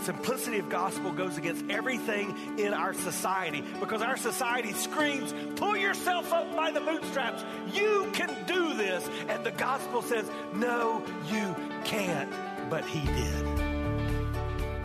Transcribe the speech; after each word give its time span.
Simplicity 0.00 0.58
of 0.58 0.68
gospel 0.68 1.12
goes 1.12 1.36
against 1.36 1.64
everything 1.70 2.58
in 2.58 2.72
our 2.74 2.94
society 2.94 3.62
because 3.80 4.02
our 4.02 4.16
society 4.16 4.72
screams, 4.72 5.34
pull 5.56 5.76
yourself 5.76 6.32
up 6.32 6.54
by 6.56 6.70
the 6.70 6.80
bootstraps. 6.80 7.44
You 7.72 8.10
can 8.12 8.34
do 8.46 8.74
this. 8.74 9.08
And 9.28 9.44
the 9.44 9.52
gospel 9.52 10.02
says, 10.02 10.30
no, 10.54 11.02
you 11.26 11.54
can't. 11.84 12.30
But 12.70 12.84
he 12.84 13.04
did. 13.06 13.60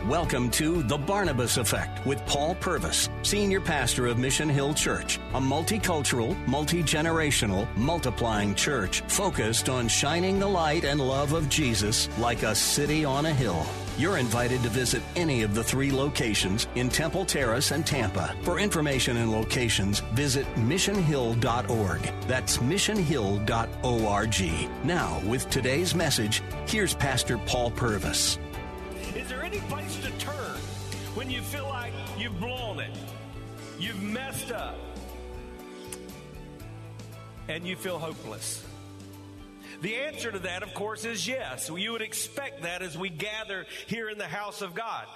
Welcome 0.08 0.50
to 0.52 0.84
The 0.84 0.96
Barnabas 0.96 1.56
Effect 1.56 2.06
with 2.06 2.24
Paul 2.26 2.54
Purvis, 2.54 3.08
Senior 3.22 3.60
Pastor 3.60 4.06
of 4.06 4.18
Mission 4.18 4.48
Hill 4.48 4.72
Church, 4.72 5.18
a 5.34 5.40
multicultural, 5.40 6.36
multi 6.46 6.80
generational, 6.84 7.66
multiplying 7.76 8.54
church 8.54 9.00
focused 9.08 9.68
on 9.68 9.88
shining 9.88 10.38
the 10.38 10.46
light 10.46 10.84
and 10.84 11.00
love 11.00 11.32
of 11.32 11.48
Jesus 11.48 12.08
like 12.18 12.44
a 12.44 12.54
city 12.54 13.04
on 13.04 13.26
a 13.26 13.34
hill. 13.34 13.66
You're 13.98 14.18
invited 14.18 14.62
to 14.62 14.68
visit 14.68 15.02
any 15.16 15.42
of 15.42 15.54
the 15.54 15.64
three 15.64 15.90
locations 15.90 16.68
in 16.74 16.90
Temple 16.90 17.24
Terrace 17.24 17.70
and 17.70 17.86
Tampa. 17.86 18.36
For 18.42 18.58
information 18.58 19.16
and 19.16 19.32
locations, 19.32 20.00
visit 20.12 20.44
missionhill.org. 20.56 22.02
That's 22.28 22.58
missionhill.org. 22.58 24.84
Now, 24.84 25.22
with 25.26 25.48
today's 25.48 25.94
message, 25.94 26.42
here's 26.66 26.92
Pastor 26.92 27.38
Paul 27.38 27.70
Purvis. 27.70 28.38
Is 29.14 29.30
there 29.30 29.42
any 29.42 29.60
place 29.60 29.96
to 30.00 30.10
turn 30.18 30.60
when 31.14 31.30
you 31.30 31.40
feel 31.40 31.68
like 31.68 31.94
you've 32.18 32.38
blown 32.38 32.80
it? 32.80 32.94
You've 33.78 34.02
messed 34.02 34.52
up. 34.52 34.76
And 37.48 37.66
you 37.66 37.76
feel 37.76 37.98
hopeless. 37.98 38.62
The 39.80 39.96
answer 39.96 40.32
to 40.32 40.38
that, 40.40 40.62
of 40.62 40.74
course, 40.74 41.04
is 41.04 41.26
yes. 41.26 41.70
You 41.74 41.92
would 41.92 42.02
expect 42.02 42.62
that 42.62 42.82
as 42.82 42.96
we 42.96 43.08
gather 43.08 43.66
here 43.86 44.08
in 44.08 44.18
the 44.18 44.28
house 44.28 44.62
of 44.62 44.74
God. 44.74 45.06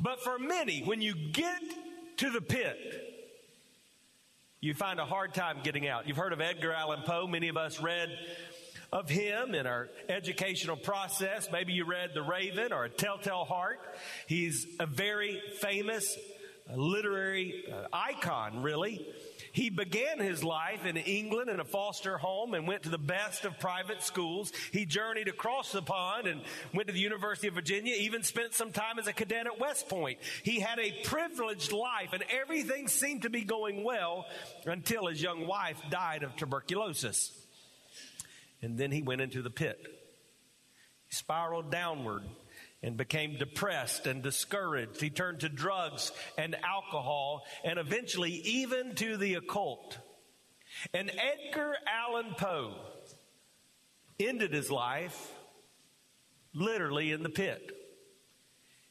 But 0.00 0.22
for 0.22 0.38
many, 0.38 0.82
when 0.82 1.00
you 1.00 1.14
get 1.14 1.62
to 2.18 2.30
the 2.30 2.40
pit, 2.40 2.76
you 4.60 4.74
find 4.74 4.98
a 4.98 5.04
hard 5.04 5.34
time 5.34 5.58
getting 5.62 5.86
out. 5.86 6.08
You've 6.08 6.16
heard 6.16 6.32
of 6.32 6.40
Edgar 6.40 6.72
Allan 6.72 7.02
Poe. 7.04 7.26
Many 7.26 7.48
of 7.48 7.56
us 7.56 7.80
read 7.80 8.10
of 8.92 9.08
him 9.08 9.54
in 9.54 9.66
our 9.66 9.88
educational 10.08 10.76
process. 10.76 11.48
Maybe 11.52 11.72
you 11.74 11.84
read 11.84 12.10
The 12.14 12.22
Raven 12.22 12.72
or 12.72 12.84
A 12.84 12.88
Telltale 12.88 13.44
Heart. 13.44 13.80
He's 14.26 14.66
a 14.80 14.86
very 14.86 15.40
famous 15.60 16.18
literary 16.74 17.64
uh, 17.72 17.86
icon, 17.92 18.62
really. 18.62 19.06
He 19.52 19.70
began 19.70 20.18
his 20.18 20.44
life 20.44 20.84
in 20.84 20.96
England 20.96 21.50
in 21.50 21.60
a 21.60 21.64
foster 21.64 22.18
home 22.18 22.54
and 22.54 22.66
went 22.66 22.82
to 22.84 22.88
the 22.88 22.98
best 22.98 23.44
of 23.44 23.58
private 23.58 24.02
schools. 24.02 24.52
He 24.72 24.84
journeyed 24.84 25.28
across 25.28 25.72
the 25.72 25.82
pond 25.82 26.26
and 26.26 26.42
went 26.74 26.88
to 26.88 26.94
the 26.94 27.00
University 27.00 27.48
of 27.48 27.54
Virginia, 27.54 27.94
even 27.98 28.22
spent 28.22 28.54
some 28.54 28.72
time 28.72 28.98
as 28.98 29.06
a 29.06 29.12
cadet 29.12 29.46
at 29.46 29.58
West 29.58 29.88
Point. 29.88 30.18
He 30.42 30.60
had 30.60 30.78
a 30.78 31.02
privileged 31.04 31.72
life 31.72 32.12
and 32.12 32.24
everything 32.30 32.88
seemed 32.88 33.22
to 33.22 33.30
be 33.30 33.42
going 33.42 33.84
well 33.84 34.26
until 34.66 35.06
his 35.06 35.22
young 35.22 35.46
wife 35.46 35.80
died 35.90 36.22
of 36.22 36.36
tuberculosis. 36.36 37.32
And 38.62 38.76
then 38.76 38.90
he 38.90 39.02
went 39.02 39.20
into 39.20 39.42
the 39.42 39.50
pit. 39.50 39.78
He 41.08 41.14
spiraled 41.14 41.70
downward 41.70 42.22
and 42.82 42.96
became 42.96 43.38
depressed 43.38 44.06
and 44.06 44.22
discouraged. 44.22 45.00
He 45.00 45.10
turned 45.10 45.40
to 45.40 45.48
drugs 45.48 46.12
and 46.36 46.56
alcohol 46.64 47.44
and 47.64 47.78
eventually 47.78 48.32
even 48.32 48.94
to 48.96 49.16
the 49.16 49.34
occult. 49.34 49.98
And 50.94 51.10
Edgar 51.10 51.74
Allan 51.86 52.34
Poe 52.36 52.74
ended 54.20 54.52
his 54.52 54.70
life 54.70 55.32
literally 56.52 57.12
in 57.12 57.22
the 57.22 57.28
pit. 57.28 57.72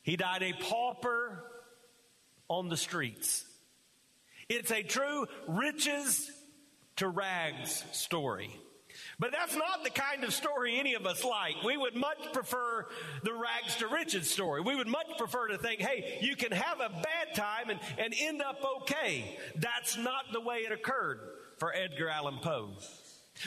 He 0.02 0.16
died 0.16 0.44
a 0.44 0.54
pauper 0.54 1.44
on 2.48 2.70
the 2.70 2.78
streets. 2.78 3.46
It's 4.50 4.72
a 4.72 4.84
true 4.84 5.28
riches 5.48 6.32
to 6.98 7.10
rags 7.10 7.84
story. 7.92 8.50
But 9.20 9.32
that's 9.32 9.56
not 9.56 9.84
the 9.84 9.90
kind 9.90 10.24
of 10.24 10.34
story 10.34 10.78
any 10.78 10.94
of 10.94 11.08
us 11.08 11.24
like. 11.24 11.64
We 11.64 11.76
would 11.76 11.96
much 11.96 12.20
prefer 12.34 12.86
the 13.24 13.34
rags 13.34 13.76
to 13.78 13.88
riches 13.88 14.30
story. 14.30 14.62
We 14.62 14.76
would 14.76 14.88
much 14.88 15.08
prefer 15.18 15.48
to 15.48 15.58
think, 15.58 15.82
hey, 15.82 16.20
you 16.22 16.36
can 16.36 16.52
have 16.52 16.80
a 16.80 16.90
bad 16.90 17.36
time 17.36 17.72
and, 17.72 17.80
and 17.98 18.14
end 18.20 18.44
up 18.44 18.64
okay. 18.82 19.40
That's 19.56 19.98
not 19.98 20.26
the 20.34 20.42
way 20.42 20.58
it 20.58 20.72
occurred 20.72 21.20
for 21.58 21.74
Edgar 21.74 22.10
Allan 22.10 22.38
Poe. 22.44 22.74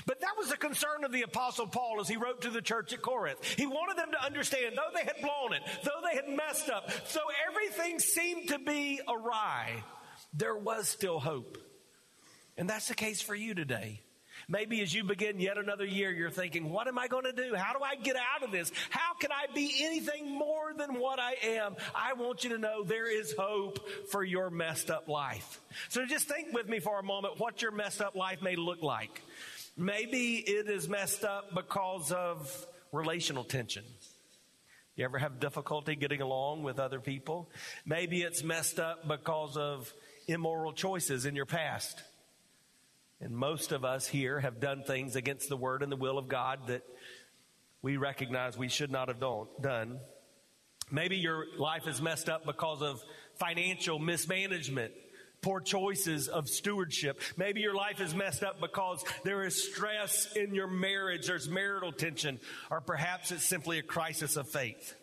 But 0.06 0.20
that 0.20 0.36
was 0.36 0.48
the 0.48 0.56
concern 0.56 1.04
of 1.04 1.12
the 1.12 1.22
apostle 1.22 1.66
Paul 1.66 2.00
as 2.00 2.08
he 2.08 2.16
wrote 2.16 2.42
to 2.42 2.50
the 2.50 2.62
church 2.62 2.92
at 2.92 3.02
Corinth. 3.02 3.38
He 3.56 3.66
wanted 3.66 3.96
them 3.96 4.10
to 4.12 4.24
understand, 4.24 4.76
though 4.76 4.90
they 4.94 5.04
had 5.04 5.20
blown 5.20 5.52
it, 5.52 5.62
though 5.84 6.00
they 6.08 6.16
had 6.16 6.28
messed 6.28 6.70
up, 6.70 6.90
so 7.06 7.20
everything 7.48 7.98
seemed 7.98 8.48
to 8.48 8.58
be 8.58 9.00
awry, 9.08 9.82
there 10.32 10.56
was 10.56 10.88
still 10.88 11.18
hope. 11.18 11.58
And 12.56 12.68
that's 12.68 12.88
the 12.88 12.94
case 12.94 13.20
for 13.20 13.34
you 13.34 13.54
today. 13.54 14.02
Maybe 14.50 14.82
as 14.82 14.92
you 14.92 15.04
begin 15.04 15.38
yet 15.38 15.58
another 15.58 15.84
year, 15.84 16.10
you're 16.10 16.28
thinking, 16.28 16.70
what 16.70 16.88
am 16.88 16.98
I 16.98 17.06
going 17.06 17.22
to 17.22 17.32
do? 17.32 17.54
How 17.54 17.72
do 17.72 17.84
I 17.84 17.94
get 17.94 18.16
out 18.16 18.42
of 18.42 18.50
this? 18.50 18.72
How 18.90 19.14
can 19.14 19.30
I 19.30 19.46
be 19.54 19.72
anything 19.80 20.28
more 20.36 20.74
than 20.76 20.98
what 20.98 21.20
I 21.20 21.36
am? 21.60 21.76
I 21.94 22.14
want 22.14 22.42
you 22.42 22.50
to 22.50 22.58
know 22.58 22.82
there 22.82 23.08
is 23.08 23.32
hope 23.38 23.78
for 24.10 24.24
your 24.24 24.50
messed 24.50 24.90
up 24.90 25.06
life. 25.06 25.60
So 25.88 26.04
just 26.04 26.26
think 26.26 26.52
with 26.52 26.68
me 26.68 26.80
for 26.80 26.98
a 26.98 27.02
moment 27.04 27.38
what 27.38 27.62
your 27.62 27.70
messed 27.70 28.00
up 28.00 28.16
life 28.16 28.42
may 28.42 28.56
look 28.56 28.82
like. 28.82 29.22
Maybe 29.76 30.38
it 30.38 30.68
is 30.68 30.88
messed 30.88 31.24
up 31.24 31.54
because 31.54 32.10
of 32.10 32.66
relational 32.90 33.44
tension. 33.44 33.84
You 34.96 35.04
ever 35.04 35.18
have 35.18 35.38
difficulty 35.38 35.94
getting 35.94 36.22
along 36.22 36.64
with 36.64 36.80
other 36.80 36.98
people? 36.98 37.48
Maybe 37.86 38.22
it's 38.22 38.42
messed 38.42 38.80
up 38.80 39.06
because 39.06 39.56
of 39.56 39.94
immoral 40.26 40.72
choices 40.72 41.24
in 41.24 41.36
your 41.36 41.46
past. 41.46 42.02
And 43.20 43.32
most 43.32 43.72
of 43.72 43.84
us 43.84 44.06
here 44.06 44.40
have 44.40 44.60
done 44.60 44.82
things 44.82 45.14
against 45.14 45.48
the 45.48 45.56
word 45.56 45.82
and 45.82 45.92
the 45.92 45.96
will 45.96 46.16
of 46.16 46.28
God 46.28 46.68
that 46.68 46.82
we 47.82 47.96
recognize 47.96 48.56
we 48.56 48.68
should 48.68 48.90
not 48.90 49.08
have 49.08 49.20
done. 49.20 50.00
Maybe 50.90 51.16
your 51.16 51.44
life 51.58 51.86
is 51.86 52.00
messed 52.00 52.28
up 52.28 52.46
because 52.46 52.82
of 52.82 53.02
financial 53.36 53.98
mismanagement, 53.98 54.92
poor 55.42 55.60
choices 55.60 56.28
of 56.28 56.48
stewardship. 56.48 57.20
Maybe 57.36 57.60
your 57.60 57.74
life 57.74 58.00
is 58.00 58.14
messed 58.14 58.42
up 58.42 58.60
because 58.60 59.04
there 59.22 59.44
is 59.44 59.70
stress 59.70 60.34
in 60.34 60.54
your 60.54 60.66
marriage, 60.66 61.26
there's 61.26 61.48
marital 61.48 61.92
tension, 61.92 62.40
or 62.70 62.80
perhaps 62.80 63.30
it's 63.32 63.44
simply 63.44 63.78
a 63.78 63.82
crisis 63.82 64.36
of 64.36 64.48
faith. 64.48 64.94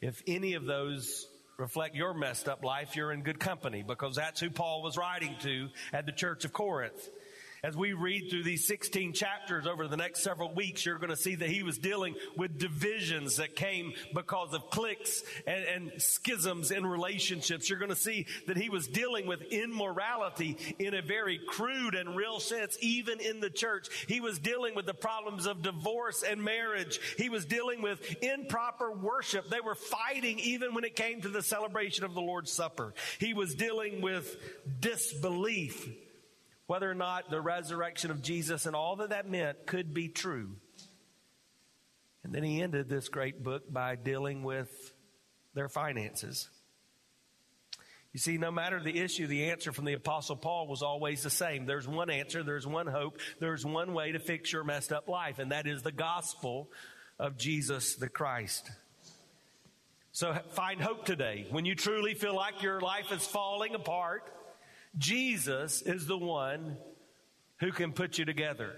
If 0.00 0.22
any 0.26 0.54
of 0.54 0.64
those 0.64 1.26
reflect 1.58 1.94
your 1.94 2.14
messed 2.14 2.48
up 2.48 2.64
life, 2.64 2.96
you're 2.96 3.12
in 3.12 3.22
good 3.22 3.40
company 3.40 3.82
because 3.82 4.16
that's 4.16 4.40
who 4.40 4.50
Paul 4.50 4.82
was 4.82 4.96
writing 4.96 5.36
to 5.40 5.68
at 5.92 6.06
the 6.06 6.12
church 6.12 6.44
of 6.44 6.52
Corinth. 6.52 7.10
As 7.66 7.76
we 7.76 7.94
read 7.94 8.30
through 8.30 8.44
these 8.44 8.64
16 8.64 9.12
chapters 9.12 9.66
over 9.66 9.88
the 9.88 9.96
next 9.96 10.22
several 10.22 10.54
weeks, 10.54 10.86
you're 10.86 11.00
going 11.00 11.10
to 11.10 11.16
see 11.16 11.34
that 11.34 11.48
he 11.48 11.64
was 11.64 11.78
dealing 11.78 12.14
with 12.36 12.60
divisions 12.60 13.38
that 13.38 13.56
came 13.56 13.92
because 14.14 14.54
of 14.54 14.70
cliques 14.70 15.24
and, 15.48 15.64
and, 15.64 16.00
schisms 16.00 16.70
in 16.70 16.86
relationships. 16.86 17.68
You're 17.68 17.80
going 17.80 17.88
to 17.88 17.96
see 17.96 18.26
that 18.46 18.56
he 18.56 18.68
was 18.68 18.86
dealing 18.86 19.26
with 19.26 19.42
immorality 19.50 20.56
in 20.78 20.94
a 20.94 21.02
very 21.02 21.40
crude 21.44 21.96
and 21.96 22.14
real 22.14 22.38
sense, 22.38 22.78
even 22.80 23.18
in 23.18 23.40
the 23.40 23.50
church. 23.50 23.88
He 24.06 24.20
was 24.20 24.38
dealing 24.38 24.76
with 24.76 24.86
the 24.86 24.94
problems 24.94 25.46
of 25.46 25.62
divorce 25.62 26.22
and 26.22 26.40
marriage. 26.40 27.00
He 27.18 27.30
was 27.30 27.46
dealing 27.46 27.82
with 27.82 28.22
improper 28.22 28.92
worship. 28.92 29.50
They 29.50 29.60
were 29.60 29.74
fighting 29.74 30.38
even 30.38 30.72
when 30.72 30.84
it 30.84 30.94
came 30.94 31.20
to 31.22 31.28
the 31.28 31.42
celebration 31.42 32.04
of 32.04 32.14
the 32.14 32.22
Lord's 32.22 32.52
Supper. 32.52 32.94
He 33.18 33.34
was 33.34 33.56
dealing 33.56 34.02
with 34.02 34.36
disbelief 34.80 35.88
whether 36.66 36.90
or 36.90 36.94
not 36.94 37.30
the 37.30 37.40
resurrection 37.40 38.10
of 38.10 38.22
Jesus 38.22 38.66
and 38.66 38.74
all 38.74 38.96
that 38.96 39.10
that 39.10 39.28
meant 39.28 39.66
could 39.66 39.94
be 39.94 40.08
true. 40.08 40.56
And 42.24 42.34
then 42.34 42.42
he 42.42 42.60
ended 42.60 42.88
this 42.88 43.08
great 43.08 43.44
book 43.44 43.72
by 43.72 43.94
dealing 43.94 44.42
with 44.42 44.68
their 45.54 45.68
finances. 45.68 46.48
You 48.12 48.18
see, 48.18 48.38
no 48.38 48.50
matter 48.50 48.80
the 48.80 48.98
issue, 48.98 49.26
the 49.26 49.50
answer 49.50 49.72
from 49.72 49.84
the 49.84 49.92
Apostle 49.92 50.36
Paul 50.36 50.66
was 50.66 50.82
always 50.82 51.22
the 51.22 51.30
same. 51.30 51.66
There's 51.66 51.86
one 51.86 52.10
answer, 52.10 52.42
there's 52.42 52.66
one 52.66 52.86
hope, 52.86 53.18
there's 53.40 53.64
one 53.64 53.92
way 53.92 54.12
to 54.12 54.18
fix 54.18 54.52
your 54.52 54.64
messed 54.64 54.92
up 54.92 55.06
life, 55.06 55.38
and 55.38 55.52
that 55.52 55.66
is 55.66 55.82
the 55.82 55.92
gospel 55.92 56.70
of 57.18 57.36
Jesus 57.36 57.94
the 57.96 58.08
Christ. 58.08 58.70
So 60.12 60.32
find 60.52 60.80
hope 60.80 61.04
today. 61.04 61.46
When 61.50 61.66
you 61.66 61.74
truly 61.74 62.14
feel 62.14 62.34
like 62.34 62.62
your 62.62 62.80
life 62.80 63.12
is 63.12 63.26
falling 63.26 63.74
apart, 63.74 64.22
Jesus 64.98 65.82
is 65.82 66.06
the 66.06 66.18
one 66.18 66.76
who 67.58 67.72
can 67.72 67.92
put 67.92 68.18
you 68.18 68.24
together. 68.24 68.74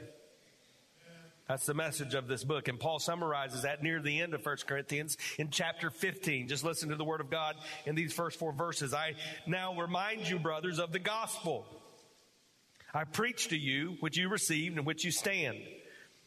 That's 1.49 1.65
the 1.65 1.75
message 1.75 2.13
of 2.13 2.29
this 2.29 2.45
book. 2.45 2.69
And 2.69 2.79
Paul 2.79 2.99
summarizes 2.99 3.63
that 3.63 3.83
near 3.83 4.03
the 4.03 4.21
end 4.21 4.35
of 4.35 4.45
1 4.45 4.57
Corinthians 4.67 5.17
in 5.39 5.49
chapter 5.51 5.89
15. 5.89 6.47
Just 6.47 6.63
listen 6.63 6.91
to 6.91 6.97
the 6.97 7.05
word 7.05 7.23
of 7.23 7.31
God 7.31 7.57
in 7.87 7.95
these 7.95 8.13
first 8.13 8.39
four 8.39 8.53
verses. 8.53 8.93
I 8.93 9.15
now 9.47 9.75
remind 9.75 10.29
you, 10.29 10.39
brothers, 10.39 10.79
of 10.79 10.93
the 10.93 10.99
gospel. 10.99 11.65
I 12.93 13.05
preach 13.05 13.49
to 13.49 13.57
you 13.57 13.97
which 14.01 14.19
you 14.19 14.29
received 14.29 14.77
and 14.77 14.87
which 14.87 15.05
you 15.05 15.11
stand 15.11 15.59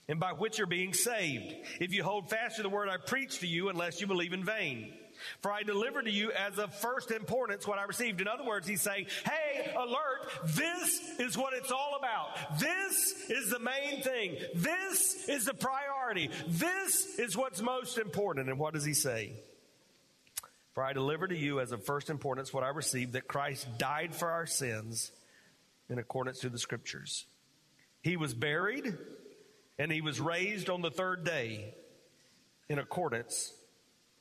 and 0.07 0.19
by 0.19 0.31
which 0.31 0.57
you're 0.57 0.67
being 0.67 0.93
saved. 0.93 1.53
If 1.79 1.93
you 1.93 2.03
hold 2.03 2.29
fast 2.29 2.57
to 2.57 2.63
the 2.63 2.69
word 2.69 2.89
I 2.89 2.97
preach 2.97 3.39
to 3.39 3.47
you, 3.47 3.69
unless 3.69 4.01
you 4.01 4.07
believe 4.07 4.33
in 4.33 4.43
vain. 4.43 4.91
For 5.39 5.51
I 5.51 5.63
delivered 5.63 6.05
to 6.05 6.11
you 6.11 6.31
as 6.31 6.57
of 6.57 6.73
first 6.73 7.11
importance 7.11 7.67
what 7.67 7.79
I 7.79 7.83
received. 7.83 8.21
In 8.21 8.27
other 8.27 8.45
words, 8.45 8.67
he's 8.67 8.81
saying, 8.81 9.07
hey, 9.25 9.71
alert, 9.75 10.29
this 10.45 10.99
is 11.19 11.37
what 11.37 11.53
it's 11.53 11.71
all 11.71 11.97
about. 11.97 12.59
This 12.59 13.29
is 13.29 13.49
the 13.49 13.59
main 13.59 14.01
thing. 14.01 14.37
This 14.55 15.27
is 15.29 15.45
the 15.45 15.53
priority. 15.53 16.29
This 16.47 17.19
is 17.19 17.37
what's 17.37 17.61
most 17.61 17.97
important. 17.97 18.49
And 18.49 18.59
what 18.59 18.73
does 18.73 18.85
he 18.85 18.93
say? 18.93 19.33
For 20.73 20.83
I 20.83 20.93
delivered 20.93 21.29
to 21.29 21.37
you 21.37 21.59
as 21.59 21.71
of 21.71 21.83
first 21.83 22.09
importance 22.09 22.53
what 22.53 22.63
I 22.63 22.69
received 22.69 23.13
that 23.13 23.27
Christ 23.27 23.67
died 23.77 24.15
for 24.15 24.29
our 24.31 24.45
sins 24.45 25.11
in 25.89 25.99
accordance 25.99 26.39
to 26.39 26.49
the 26.49 26.57
scriptures. 26.57 27.25
He 28.01 28.15
was 28.15 28.33
buried 28.33 28.97
and 29.77 29.91
he 29.91 30.01
was 30.01 30.19
raised 30.21 30.69
on 30.69 30.81
the 30.81 30.91
third 30.91 31.23
day 31.25 31.73
in 32.69 32.79
accordance 32.79 33.53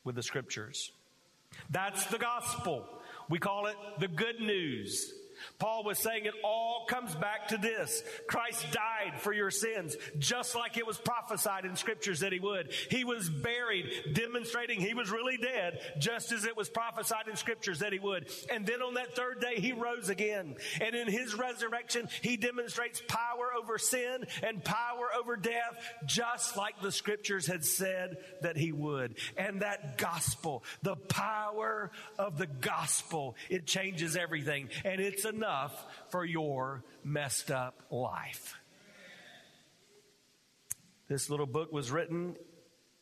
with 0.03 0.15
the 0.15 0.23
scriptures. 0.23 0.91
That's 1.69 2.05
the 2.05 2.17
gospel. 2.17 2.87
We 3.29 3.39
call 3.39 3.67
it 3.67 3.75
the 3.99 4.07
good 4.07 4.39
news. 4.39 5.13
Paul 5.59 5.83
was 5.83 5.99
saying 5.99 6.25
it 6.25 6.33
all 6.43 6.85
comes 6.87 7.13
back 7.15 7.49
to 7.49 7.57
this. 7.57 8.03
Christ 8.27 8.65
died 8.71 9.19
for 9.19 9.33
your 9.33 9.51
sins, 9.51 9.95
just 10.17 10.55
like 10.55 10.77
it 10.77 10.87
was 10.87 10.97
prophesied 10.97 11.65
in 11.65 11.75
scriptures 11.75 12.21
that 12.21 12.33
he 12.33 12.39
would. 12.39 12.71
He 12.89 13.03
was 13.03 13.29
buried, 13.29 14.13
demonstrating 14.13 14.79
he 14.79 14.93
was 14.93 15.11
really 15.11 15.37
dead, 15.37 15.79
just 15.99 16.31
as 16.31 16.45
it 16.45 16.57
was 16.57 16.69
prophesied 16.69 17.27
in 17.27 17.35
scriptures 17.35 17.79
that 17.79 17.93
he 17.93 17.99
would. 17.99 18.29
And 18.51 18.65
then 18.65 18.81
on 18.81 18.95
that 18.95 19.15
third 19.15 19.41
day, 19.41 19.55
he 19.59 19.71
rose 19.71 20.09
again. 20.09 20.55
And 20.79 20.95
in 20.95 21.07
his 21.07 21.33
resurrection, 21.35 22.09
he 22.21 22.37
demonstrates 22.37 23.01
power 23.07 23.51
over 23.57 23.77
sin 23.77 24.25
and 24.43 24.63
power 24.63 25.09
over 25.17 25.35
death, 25.35 25.77
just 26.05 26.57
like 26.57 26.81
the 26.81 26.91
scriptures 26.91 27.47
had 27.47 27.63
said 27.63 28.17
that 28.41 28.57
he 28.57 28.71
would. 28.71 29.15
And 29.37 29.61
that 29.61 29.97
gospel, 29.97 30.63
the 30.81 30.95
power 30.95 31.91
of 32.17 32.37
the 32.37 32.47
gospel, 32.47 33.35
it 33.49 33.65
changes 33.65 34.15
everything. 34.15 34.69
And 34.85 35.01
it's 35.01 35.25
enough 35.33 35.85
for 36.09 36.25
your 36.25 36.83
messed 37.03 37.51
up 37.51 37.83
life. 37.89 38.55
This 41.07 41.29
little 41.29 41.45
book 41.45 41.71
was 41.71 41.91
written 41.91 42.35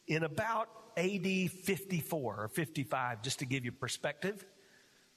in 0.07 0.23
about 0.23 0.69
AD 0.97 1.51
54 1.51 2.43
or 2.43 2.47
55, 2.47 3.21
just 3.21 3.39
to 3.39 3.45
give 3.45 3.65
you 3.65 3.71
perspective. 3.71 4.43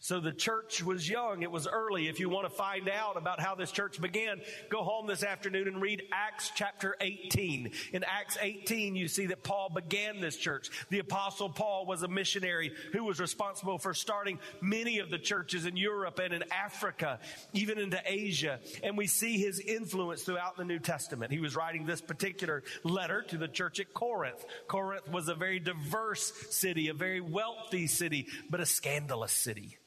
So 0.02 0.18
the 0.18 0.32
church 0.32 0.82
was 0.82 1.08
young. 1.08 1.42
It 1.42 1.50
was 1.52 1.68
early. 1.68 2.08
If 2.08 2.18
you 2.18 2.28
want 2.28 2.50
to 2.50 2.52
find 2.52 2.88
out 2.88 3.16
about 3.16 3.38
how 3.38 3.54
this 3.54 3.70
church 3.70 4.00
began, 4.00 4.40
go 4.68 4.82
home 4.82 5.06
this 5.06 5.22
afternoon 5.22 5.68
and 5.68 5.80
read 5.80 6.02
Acts 6.10 6.50
chapter 6.56 6.96
18. 7.00 7.70
In 7.92 8.02
Acts 8.02 8.36
18, 8.40 8.96
you 8.96 9.06
see 9.06 9.26
that 9.26 9.44
Paul 9.44 9.70
began 9.72 10.20
this 10.20 10.36
church. 10.36 10.70
The 10.90 10.98
apostle 10.98 11.50
Paul 11.50 11.86
was 11.86 12.02
a 12.02 12.08
missionary 12.08 12.72
who 12.92 13.04
was 13.04 13.20
responsible 13.20 13.78
for 13.78 13.94
starting 13.94 14.40
many 14.60 14.98
of 14.98 15.08
the 15.08 15.20
churches 15.20 15.66
in 15.66 15.76
Europe 15.76 16.18
and 16.18 16.34
in 16.34 16.42
Africa, 16.50 17.20
even 17.52 17.78
into 17.78 18.02
Asia. 18.04 18.58
And 18.82 18.98
we 18.98 19.06
see 19.06 19.38
his 19.38 19.60
influence 19.60 20.24
throughout 20.24 20.56
the 20.56 20.64
New 20.64 20.80
Testament. 20.80 21.30
He 21.30 21.38
was 21.38 21.54
writing 21.54 21.86
this 21.86 22.00
particular 22.00 22.64
letter 22.82 23.22
to 23.28 23.38
the 23.38 23.46
church 23.46 23.78
at 23.78 23.94
Corinth. 23.94 24.44
Corinth 24.66 25.08
was 25.08 25.28
a 25.28 25.36
very 25.36 25.60
diverse 25.60 26.32
city, 26.50 26.88
a 26.88 26.94
very 26.94 27.20
wealthy 27.20 27.86
city, 27.86 28.26
but 28.50 28.58
a 28.58 28.66
scandalous 28.66 29.30
city 29.30 29.78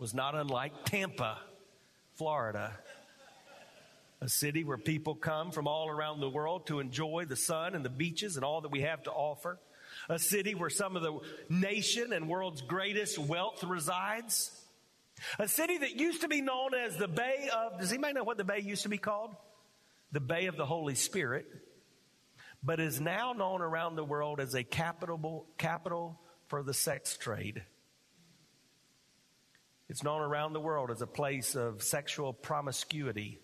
was 0.00 0.14
not 0.14 0.34
unlike 0.34 0.72
Tampa, 0.86 1.38
Florida, 2.14 2.72
a 4.22 4.28
city 4.30 4.64
where 4.64 4.78
people 4.78 5.14
come 5.14 5.50
from 5.50 5.68
all 5.68 5.90
around 5.90 6.20
the 6.20 6.28
world 6.28 6.66
to 6.68 6.80
enjoy 6.80 7.26
the 7.28 7.36
sun 7.36 7.74
and 7.74 7.84
the 7.84 7.90
beaches 7.90 8.36
and 8.36 8.44
all 8.44 8.62
that 8.62 8.70
we 8.70 8.80
have 8.80 9.02
to 9.02 9.10
offer. 9.10 9.58
A 10.08 10.18
city 10.18 10.54
where 10.54 10.70
some 10.70 10.96
of 10.96 11.02
the 11.02 11.18
nation 11.50 12.14
and 12.14 12.28
world's 12.28 12.62
greatest 12.62 13.18
wealth 13.18 13.62
resides. 13.62 14.50
A 15.38 15.46
city 15.46 15.76
that 15.76 15.96
used 15.96 16.22
to 16.22 16.28
be 16.28 16.40
known 16.40 16.72
as 16.74 16.96
the 16.96 17.08
Bay 17.08 17.50
of, 17.54 17.78
does 17.78 17.92
anybody 17.92 18.14
know 18.14 18.24
what 18.24 18.38
the 18.38 18.44
Bay 18.44 18.60
used 18.60 18.84
to 18.84 18.88
be 18.88 18.98
called? 18.98 19.36
The 20.12 20.20
Bay 20.20 20.46
of 20.46 20.56
the 20.56 20.64
Holy 20.64 20.94
Spirit, 20.94 21.46
but 22.62 22.80
is 22.80 23.02
now 23.02 23.34
known 23.34 23.60
around 23.60 23.96
the 23.96 24.04
world 24.04 24.40
as 24.40 24.54
a 24.54 24.64
capital, 24.64 25.46
capital 25.58 26.18
for 26.48 26.62
the 26.62 26.72
sex 26.72 27.18
trade. 27.18 27.62
It's 29.90 30.04
known 30.04 30.22
around 30.22 30.52
the 30.52 30.60
world 30.60 30.92
as 30.92 31.02
a 31.02 31.06
place 31.06 31.56
of 31.56 31.82
sexual 31.82 32.32
promiscuity. 32.32 33.40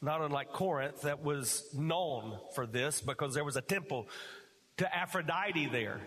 Not 0.00 0.22
unlike 0.22 0.54
Corinth, 0.54 1.02
that 1.02 1.22
was 1.22 1.68
known 1.74 2.38
for 2.54 2.66
this 2.66 3.02
because 3.02 3.34
there 3.34 3.44
was 3.44 3.58
a 3.58 3.60
temple 3.60 4.08
to 4.78 4.96
Aphrodite 4.96 5.66
there. 5.66 6.00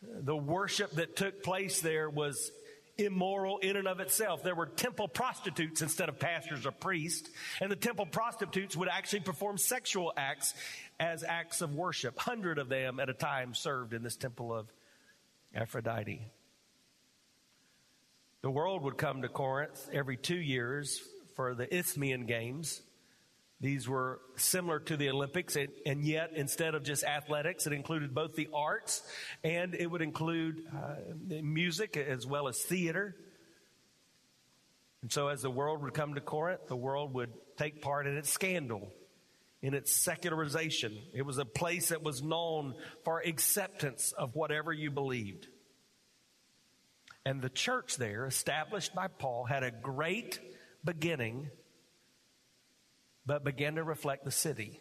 The 0.00 0.36
worship 0.36 0.92
that 0.92 1.16
took 1.16 1.42
place 1.42 1.80
there 1.80 2.08
was 2.08 2.52
immoral 2.98 3.58
in 3.58 3.76
and 3.76 3.88
of 3.88 3.98
itself. 3.98 4.44
There 4.44 4.54
were 4.54 4.66
temple 4.66 5.08
prostitutes 5.08 5.82
instead 5.82 6.08
of 6.08 6.20
pastors 6.20 6.64
or 6.64 6.70
priests, 6.70 7.30
and 7.60 7.68
the 7.68 7.74
temple 7.74 8.06
prostitutes 8.06 8.76
would 8.76 8.88
actually 8.88 9.20
perform 9.20 9.58
sexual 9.58 10.12
acts 10.16 10.54
as 11.00 11.24
acts 11.24 11.62
of 11.62 11.74
worship. 11.74 12.16
Hundred 12.16 12.60
of 12.60 12.68
them 12.68 13.00
at 13.00 13.10
a 13.10 13.14
time 13.14 13.54
served 13.54 13.92
in 13.92 14.04
this 14.04 14.14
temple 14.14 14.54
of 14.54 14.68
Aphrodite. 15.52 16.30
The 18.42 18.50
world 18.50 18.82
would 18.82 18.98
come 18.98 19.22
to 19.22 19.28
Corinth 19.28 19.88
every 19.92 20.16
two 20.16 20.36
years 20.36 21.00
for 21.36 21.54
the 21.54 21.72
Isthmian 21.72 22.26
Games. 22.26 22.82
These 23.60 23.88
were 23.88 24.20
similar 24.34 24.80
to 24.80 24.96
the 24.96 25.10
Olympics, 25.10 25.54
and, 25.54 25.68
and, 25.86 26.04
yet 26.04 26.32
instead 26.34 26.74
of 26.74 26.82
just 26.82 27.04
athletics, 27.04 27.68
it 27.68 27.72
included 27.72 28.12
both 28.12 28.34
the 28.34 28.48
arts 28.52 29.04
and 29.44 29.76
it 29.76 29.88
would 29.88 30.02
include 30.02 30.64
uh, 30.76 30.96
music 31.40 31.96
as 31.96 32.26
well 32.26 32.48
as 32.48 32.60
theater. 32.60 33.14
And 35.02 35.12
so, 35.12 35.28
as 35.28 35.42
the 35.42 35.50
world 35.50 35.80
would 35.82 35.94
come 35.94 36.14
to 36.14 36.20
Corinth, 36.20 36.66
the 36.66 36.74
world 36.74 37.14
would 37.14 37.30
take 37.56 37.80
part 37.80 38.08
in 38.08 38.16
its 38.16 38.30
scandal, 38.30 38.92
in 39.62 39.72
its 39.72 39.92
secularization. 39.92 40.98
It 41.14 41.22
was 41.22 41.38
a 41.38 41.44
place 41.44 41.90
that 41.90 42.02
was 42.02 42.24
known 42.24 42.74
for 43.04 43.20
acceptance 43.20 44.10
of 44.10 44.34
whatever 44.34 44.72
you 44.72 44.90
believed. 44.90 45.46
And 47.24 47.40
the 47.40 47.50
church 47.50 47.96
there, 47.96 48.26
established 48.26 48.94
by 48.94 49.06
Paul, 49.06 49.44
had 49.44 49.62
a 49.62 49.70
great 49.70 50.40
beginning, 50.84 51.50
but 53.24 53.44
began 53.44 53.76
to 53.76 53.84
reflect 53.84 54.24
the 54.24 54.32
city. 54.32 54.80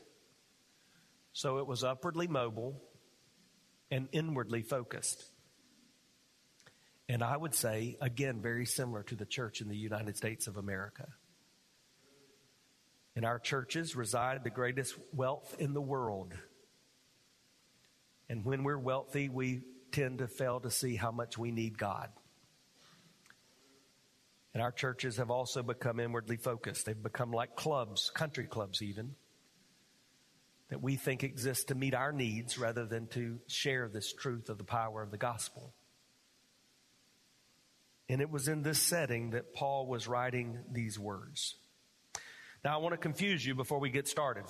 So 1.34 1.60
it 1.60 1.68
was 1.68 1.84
upwardly 1.84 2.28
mobile 2.28 2.82
and 3.92 4.08
inwardly 4.12 4.64
focused. 4.64 5.24
And 7.08 7.24
I 7.24 7.38
would 7.38 7.54
say, 7.54 7.98
again, 8.02 8.42
very 8.42 8.66
similar 8.66 9.04
to 9.04 9.16
the 9.16 9.26
church 9.26 9.62
in 9.62 9.70
the 9.70 9.78
United 9.78 10.18
States 10.18 10.48
of 10.48 10.58
America. 10.58 11.08
In 13.16 13.26
our 13.26 13.38
churches 13.38 13.96
reside 13.96 14.44
the 14.44 14.50
greatest 14.50 14.96
wealth 15.14 15.56
in 15.60 15.74
the 15.74 15.82
world. 15.82 16.34
And 18.30 18.46
when 18.46 18.64
we're 18.64 18.80
wealthy, 18.80 19.28
we 19.28 19.62
tend 19.92 20.20
to 20.20 20.28
fail 20.28 20.62
to 20.62 20.72
see 20.72 20.96
how 20.96 21.12
much 21.12 21.38
we 21.38 21.52
need 21.52 21.78
God. 21.78 22.10
And 24.54 24.62
our 24.62 24.72
churches 24.72 25.18
have 25.18 25.32
also 25.32 25.64
become 25.64 26.00
inwardly 26.00 26.38
focused. 26.38 26.86
They've 26.86 27.02
become 27.02 27.32
like 27.32 27.56
clubs, 27.56 28.10
country 28.14 28.46
clubs 28.46 28.82
even, 28.82 29.16
that 30.70 30.82
we 30.82 30.96
think 30.96 31.24
exist 31.24 31.70
to 31.70 31.76
meet 31.76 31.94
our 31.94 32.12
needs 32.12 32.58
rather 32.58 32.86
than 32.86 33.08
to 33.08 33.40
share 33.48 33.88
this 33.88 34.12
truth 34.12 34.50
of 34.50 34.58
the 34.58 34.64
power 34.64 35.02
of 35.02 35.12
the 35.12 35.18
gospel. 35.18 35.74
And 38.10 38.22
it 38.22 38.30
was 38.30 38.50
in 38.50 38.62
this 38.62 38.80
setting 38.80 39.32
that 39.32 39.54
Paul 39.54 39.88
was 39.88 40.06
writing 40.08 40.60
these 40.70 41.00
words. 41.00 41.56
Now, 42.64 42.76
I 42.76 42.82
want 42.82 42.94
to 42.94 42.98
confuse 42.98 43.46
you 43.46 43.56
before 43.56 43.80
we 43.80 43.90
get 43.90 44.08
started. 44.08 44.44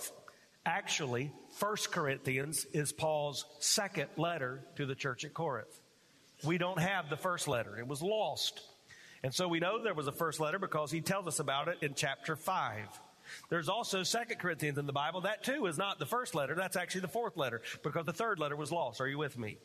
Actually, 0.65 1.31
First 1.57 1.91
Corinthians 1.91 2.65
is 2.73 2.91
Paul's 2.91 3.45
second 3.59 4.09
letter 4.17 4.65
to 4.77 4.85
the 4.87 4.95
church 4.95 5.25
at 5.25 5.33
Corinth. 5.33 5.79
We 6.43 6.57
don't 6.57 6.79
have 6.79 7.09
the 7.09 7.17
first 7.17 7.47
letter, 7.47 7.77
it 7.77 7.87
was 7.87 8.01
lost. 8.01 8.59
And 9.23 9.33
so 9.33 9.47
we 9.47 9.59
know 9.59 9.81
there 9.81 9.93
was 9.93 10.07
a 10.07 10.11
first 10.11 10.39
letter 10.39 10.57
because 10.57 10.91
he 10.91 11.01
tells 11.01 11.27
us 11.27 11.39
about 11.39 11.67
it 11.67 11.77
in 11.81 11.93
chapter 11.93 12.35
5. 12.35 12.77
There's 13.49 13.69
also 13.69 14.03
Second 14.03 14.39
Corinthians 14.39 14.77
in 14.77 14.87
the 14.87 14.93
Bible. 14.93 15.21
That 15.21 15.43
too 15.43 15.67
is 15.67 15.77
not 15.77 15.99
the 15.99 16.05
first 16.05 16.35
letter. 16.35 16.55
That's 16.55 16.75
actually 16.75 17.01
the 17.01 17.07
fourth 17.07 17.37
letter 17.37 17.61
because 17.83 18.05
the 18.05 18.13
third 18.13 18.39
letter 18.39 18.55
was 18.55 18.71
lost. 18.71 18.99
Are 18.99 19.07
you 19.07 19.17
with 19.17 19.37
me? 19.37 19.57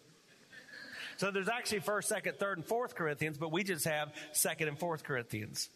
So 1.16 1.30
there's 1.30 1.48
actually 1.48 1.80
first, 1.80 2.08
second, 2.08 2.36
third, 2.38 2.58
and 2.58 2.66
fourth 2.66 2.94
Corinthians, 2.94 3.38
but 3.38 3.50
we 3.50 3.64
just 3.64 3.86
have 3.86 4.12
second 4.32 4.68
and 4.68 4.78
fourth 4.78 5.02
Corinthians. 5.02 5.70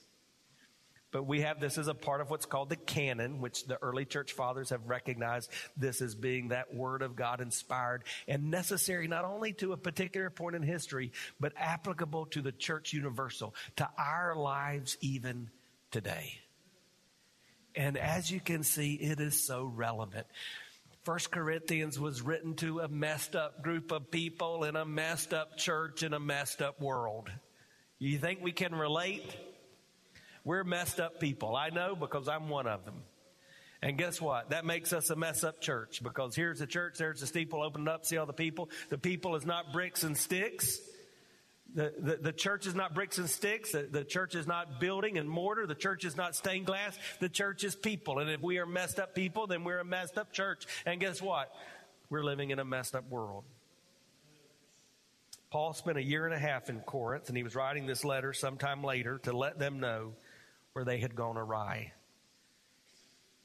But 1.13 1.25
we 1.25 1.41
have 1.41 1.59
this 1.59 1.77
as 1.77 1.89
a 1.89 1.95
part 1.95 2.21
of 2.21 2.31
what's 2.31 2.47
called 2.47 2.69
the 2.69 2.77
canon, 2.77 3.41
which 3.41 3.65
the 3.65 3.83
early 3.83 4.05
church 4.05 4.33
fathers 4.33 4.71
have 4.71 4.89
recognized 4.89 5.51
this 5.77 6.01
as 6.01 6.15
being 6.15 6.49
that 6.49 6.73
word 6.73 7.03
of 7.03 7.17
God 7.17 7.41
inspired 7.41 8.05
and 8.29 8.51
necessary 8.51 9.09
not 9.09 9.25
only 9.25 9.53
to 9.55 9.73
a 9.73 9.77
particular 9.77 10.31
point 10.31 10.55
in 10.55 10.63
history, 10.63 11.11
but 11.41 11.53
applicable 11.57 12.27
to 12.27 12.43
the 12.43 12.53
church 12.53 12.93
universal, 12.93 13.55
to 13.77 13.89
our 13.99 14.37
lives 14.37 14.97
even 15.01 15.51
today. 15.91 16.39
And 17.75 17.97
as 17.97 18.31
you 18.31 18.41
can 18.41 18.63
see, 18.63 18.95
it 18.95 19.21
is 19.21 19.43
so 19.43 19.65
relevant. 19.65 20.27
First 21.03 21.31
Corinthians 21.33 21.99
was 21.99 22.23
written 22.23 22.55
to 22.57 22.81
a 22.81 22.89
messed 22.89 23.35
up 23.35 23.63
group 23.63 23.91
of 23.91 24.11
people 24.11 24.65
in 24.65 24.77
a 24.77 24.85
messed 24.85 25.33
up 25.33 25.57
church 25.57 26.03
in 26.03 26.13
a 26.13 26.21
messed 26.21 26.63
up 26.63 26.81
world. 26.81 27.31
You 27.99 28.19
think 28.19 28.41
we 28.43 28.53
can 28.53 28.75
relate? 28.75 29.25
We're 30.45 30.65
messed 30.65 31.01
up 31.01 31.21
people. 31.21 31.57
I 31.57 31.71
know 31.71 31.95
because 31.95 32.29
I'm 32.29 32.49
one 32.49 32.67
of 32.67 32.85
them. 32.85 33.03
And 33.83 33.97
guess 33.97 34.21
what? 34.21 34.51
That 34.51 34.65
makes 34.65 34.93
us 34.93 35.09
a 35.11 35.17
mess 35.17 35.43
up 35.43 35.61
church 35.61 36.03
because 36.03 36.35
here's 36.35 36.59
the 36.59 36.67
church, 36.67 36.99
there's 36.99 37.21
the 37.21 37.27
steeple 37.27 37.63
opened 37.63 37.89
up, 37.89 38.05
see 38.05 38.19
all 38.19 38.27
the 38.27 38.33
people. 38.33 38.69
The 38.91 38.99
people 38.99 39.37
is 39.37 39.47
not 39.47 39.73
bricks 39.73 40.03
and 40.03 40.17
sticks. 40.17 40.79
The, 41.73 41.95
the, 41.99 42.17
the, 42.17 42.33
church 42.33 42.67
is 42.67 42.75
not 42.75 42.95
bricks 42.95 43.19
and 43.19 43.31
sticks. 43.31 43.73
The, 43.73 43.83
the, 43.91 44.05
church 44.05 44.35
is 44.35 44.47
not 44.47 44.81
building 44.81 45.19
and 45.19 45.29
mortar. 45.31 45.67
The 45.67 45.77
church 45.77 46.05
is 46.05 46.17
not 46.17 46.35
stained 46.35 46.67
glass. 46.67 46.99
The 47.21 47.29
church 47.29 47.63
is 47.63 47.77
people. 47.77 48.19
And 48.19 48.29
if 48.29 48.43
we 48.43 48.59
are 48.59 48.67
messed 48.67 48.99
up 48.99 49.15
people, 49.15 49.47
then 49.47 49.63
we're 49.63 49.79
a 49.79 49.85
messed 49.85 50.19
up 50.19 50.33
church. 50.33 50.67
And 50.85 51.01
guess 51.01 51.23
what? 51.23 51.55
We're 52.11 52.25
living 52.25 52.51
in 52.51 52.59
a 52.59 52.65
messed 52.65 52.97
up 52.97 53.09
world. 53.09 53.45
Paul 55.51 55.73
spent 55.73 55.97
a 55.97 56.03
year 56.03 56.27
and 56.27 56.35
a 56.35 56.39
half 56.39 56.69
in 56.71 56.81
Corinth, 56.81 57.29
and 57.29 57.37
he 57.37 57.43
was 57.43 57.55
writing 57.55 57.87
this 57.87 58.05
letter 58.05 58.33
sometime 58.33 58.83
later 58.85 59.19
to 59.25 59.33
let 59.33 59.59
them 59.59 59.81
know 59.81 60.13
where 60.73 60.85
they 60.85 60.99
had 60.99 61.15
gone 61.15 61.37
awry. 61.37 61.93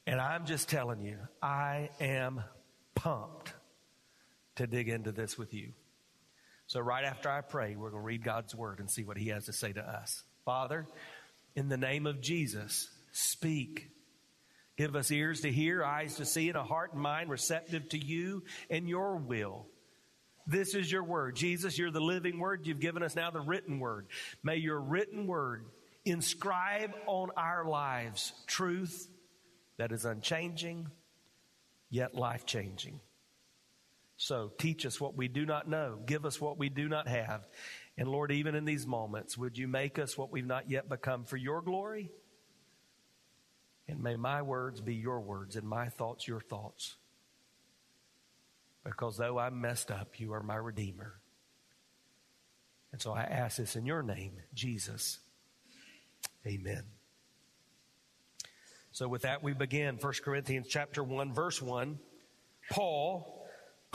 And 0.08 0.22
I'm 0.22 0.46
just 0.46 0.70
telling 0.70 1.02
you, 1.02 1.18
I 1.42 1.90
am 2.00 2.44
pumped 2.94 3.54
to 4.56 4.68
dig 4.68 4.90
into 4.90 5.12
this 5.12 5.38
with 5.38 5.54
you. 5.54 5.74
So, 6.68 6.80
right 6.80 7.04
after 7.04 7.30
I 7.30 7.42
pray, 7.42 7.76
we're 7.76 7.92
going 7.92 8.02
to 8.02 8.06
read 8.06 8.24
God's 8.24 8.56
word 8.56 8.80
and 8.80 8.90
see 8.90 9.04
what 9.04 9.18
He 9.18 9.30
has 9.30 9.46
to 9.46 9.54
say 9.54 9.74
to 9.74 9.82
us. 9.82 10.24
Father, 10.46 10.88
in 11.56 11.70
the 11.70 11.78
name 11.78 12.08
of 12.08 12.22
Jesus, 12.22 12.90
speak. 13.12 13.90
Give 14.78 14.96
us 14.96 15.10
ears 15.10 15.42
to 15.42 15.52
hear, 15.52 15.84
eyes 15.84 16.16
to 16.16 16.26
see, 16.26 16.50
and 16.50 16.58
a 16.58 16.64
heart 16.64 16.94
and 16.94 17.02
mind 17.02 17.30
receptive 17.30 17.88
to 17.90 17.98
you 17.98 18.44
and 18.70 18.90
your 18.90 19.16
will. 19.16 19.68
This 20.48 20.76
is 20.76 20.92
your 20.92 21.04
word. 21.04 21.36
Jesus, 21.36 21.78
you're 21.78 21.92
the 21.92 22.02
living 22.02 22.40
word. 22.40 22.68
You've 22.68 22.80
given 22.80 23.02
us 23.02 23.16
now 23.16 23.32
the 23.32 23.40
written 23.40 23.80
word. 23.80 24.08
May 24.44 24.58
your 24.58 24.80
written 24.80 25.28
word 25.28 25.66
inscribe 26.06 26.94
on 27.08 27.32
our 27.36 27.66
lives 27.66 28.32
truth 28.48 29.10
that 29.78 29.92
is 29.92 30.06
unchanging, 30.06 30.90
yet 31.90 32.16
life 32.16 32.46
changing. 32.46 33.00
So 34.18 34.52
teach 34.58 34.86
us 34.86 35.02
what 35.02 35.18
we 35.18 35.28
do 35.28 35.46
not 35.46 35.68
know. 35.68 36.00
Give 36.06 36.26
us 36.26 36.40
what 36.40 36.58
we 36.58 36.70
do 36.70 36.88
not 36.88 37.08
have. 37.08 37.48
And 37.98 38.08
Lord, 38.08 38.32
even 38.32 38.56
in 38.56 38.66
these 38.66 38.88
moments, 38.88 39.38
would 39.38 39.58
you 39.58 39.68
make 39.68 40.00
us 40.00 40.18
what 40.18 40.32
we've 40.32 40.46
not 40.46 40.70
yet 40.70 40.88
become 40.88 41.26
for 41.26 41.38
your 41.38 41.62
glory? 41.62 42.12
And 43.88 44.02
may 44.02 44.16
my 44.16 44.42
words 44.42 44.82
be 44.82 44.96
your 44.96 45.20
words 45.20 45.56
and 45.56 45.68
my 45.68 45.90
thoughts 45.90 46.28
your 46.28 46.40
thoughts. 46.42 46.96
Because 48.84 49.18
though 49.18 49.38
I'm 49.38 49.60
messed 49.62 49.92
up, 49.92 50.20
you 50.20 50.34
are 50.34 50.44
my 50.44 50.56
Redeemer. 50.56 51.16
And 52.92 53.02
so 53.02 53.12
I 53.12 53.24
ask 53.24 53.58
this 53.58 53.76
in 53.76 53.86
your 53.86 54.04
name, 54.04 54.34
Jesus. 54.54 55.20
Amen. 56.48 56.84
So 58.92 59.08
with 59.08 59.24
that 59.24 59.44
we 59.44 59.54
begin 59.54 59.98
1 59.98 60.14
Corinthians 60.24 60.68
chapter 60.70 61.04
1 61.04 61.34
verse 61.34 61.62
1. 61.62 62.00
Paul 62.72 63.35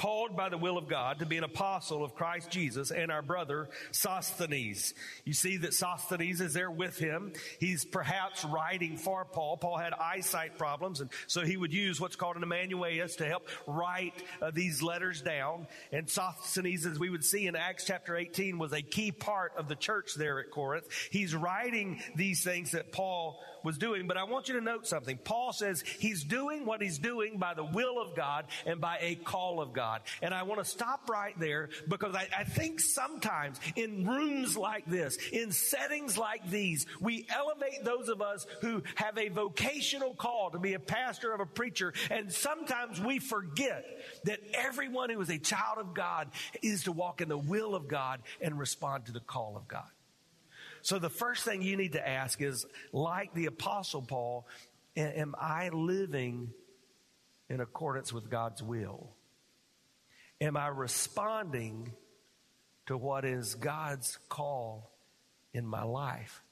called 0.00 0.34
by 0.34 0.48
the 0.48 0.56
will 0.56 0.78
of 0.78 0.88
God 0.88 1.18
to 1.18 1.26
be 1.26 1.36
an 1.36 1.44
apostle 1.44 2.02
of 2.02 2.14
Christ 2.14 2.48
Jesus 2.48 2.90
and 2.90 3.12
our 3.12 3.20
brother 3.20 3.68
Sosthenes. 3.90 4.94
You 5.26 5.34
see 5.34 5.58
that 5.58 5.74
Sosthenes 5.74 6.40
is 6.40 6.54
there 6.54 6.70
with 6.70 6.96
him. 6.96 7.34
He's 7.58 7.84
perhaps 7.84 8.42
writing 8.42 8.96
for 8.96 9.26
Paul. 9.26 9.58
Paul 9.58 9.76
had 9.76 9.92
eyesight 9.92 10.56
problems 10.56 11.02
and 11.02 11.10
so 11.26 11.42
he 11.42 11.58
would 11.58 11.74
use 11.74 12.00
what's 12.00 12.16
called 12.16 12.36
an 12.36 12.42
amanuensis 12.42 13.16
to 13.16 13.26
help 13.26 13.46
write 13.66 14.14
uh, 14.40 14.50
these 14.50 14.80
letters 14.80 15.20
down. 15.20 15.66
And 15.92 16.08
Sosthenes, 16.08 16.86
as 16.86 16.98
we 16.98 17.10
would 17.10 17.24
see 17.24 17.46
in 17.46 17.54
Acts 17.54 17.84
chapter 17.84 18.16
18, 18.16 18.58
was 18.58 18.72
a 18.72 18.80
key 18.80 19.12
part 19.12 19.52
of 19.58 19.68
the 19.68 19.76
church 19.76 20.14
there 20.14 20.40
at 20.40 20.50
Corinth. 20.50 20.86
He's 21.10 21.34
writing 21.34 22.00
these 22.16 22.42
things 22.42 22.70
that 22.70 22.90
Paul 22.90 23.38
was 23.62 23.78
doing, 23.78 24.06
but 24.06 24.16
I 24.16 24.24
want 24.24 24.48
you 24.48 24.54
to 24.54 24.60
note 24.60 24.86
something. 24.86 25.18
Paul 25.18 25.52
says 25.52 25.84
he's 25.98 26.24
doing 26.24 26.64
what 26.64 26.80
he's 26.82 26.98
doing 26.98 27.38
by 27.38 27.52
the 27.52 27.64
will 27.64 28.00
of 28.00 28.16
God 28.16 28.46
and 28.66 28.80
by 28.80 28.98
a 29.00 29.14
call 29.16 29.60
of 29.60 29.72
God. 29.90 30.02
And 30.22 30.34
I 30.34 30.42
want 30.42 30.62
to 30.62 30.64
stop 30.64 31.08
right 31.08 31.38
there 31.38 31.68
because 31.88 32.14
I, 32.14 32.28
I 32.36 32.44
think 32.44 32.80
sometimes 32.80 33.58
in 33.76 34.06
rooms 34.06 34.56
like 34.56 34.86
this, 34.86 35.16
in 35.32 35.52
settings 35.52 36.16
like 36.16 36.48
these, 36.50 36.86
we 37.00 37.26
elevate 37.34 37.84
those 37.84 38.08
of 38.08 38.22
us 38.22 38.46
who 38.60 38.82
have 38.96 39.18
a 39.18 39.28
vocational 39.28 40.14
call 40.14 40.50
to 40.50 40.58
be 40.58 40.74
a 40.74 40.78
pastor 40.78 41.32
of 41.32 41.40
a 41.40 41.46
preacher. 41.46 41.92
And 42.10 42.32
sometimes 42.32 43.00
we 43.00 43.18
forget 43.18 43.84
that 44.24 44.40
everyone 44.54 45.10
who 45.10 45.20
is 45.20 45.30
a 45.30 45.38
child 45.38 45.78
of 45.78 45.94
God 45.94 46.28
is 46.62 46.84
to 46.84 46.92
walk 46.92 47.20
in 47.20 47.28
the 47.28 47.38
will 47.38 47.74
of 47.74 47.88
God 47.88 48.20
and 48.40 48.58
respond 48.58 49.06
to 49.06 49.12
the 49.12 49.20
call 49.20 49.56
of 49.56 49.66
God. 49.68 49.88
So 50.82 50.98
the 50.98 51.10
first 51.10 51.44
thing 51.44 51.62
you 51.62 51.76
need 51.76 51.92
to 51.92 52.08
ask 52.08 52.40
is, 52.40 52.64
like 52.92 53.34
the 53.34 53.46
apostle 53.46 54.00
Paul, 54.00 54.46
am 54.96 55.34
I 55.38 55.68
living 55.68 56.52
in 57.50 57.60
accordance 57.60 58.12
with 58.12 58.30
God's 58.30 58.62
will? 58.62 59.10
Am 60.40 60.56
I 60.56 60.68
responding 60.68 61.92
to 62.86 62.96
what 62.96 63.24
is 63.24 63.54
God's 63.54 64.18
call 64.28 64.90
in 65.52 65.66
my 65.66 65.82
life? 65.82 66.42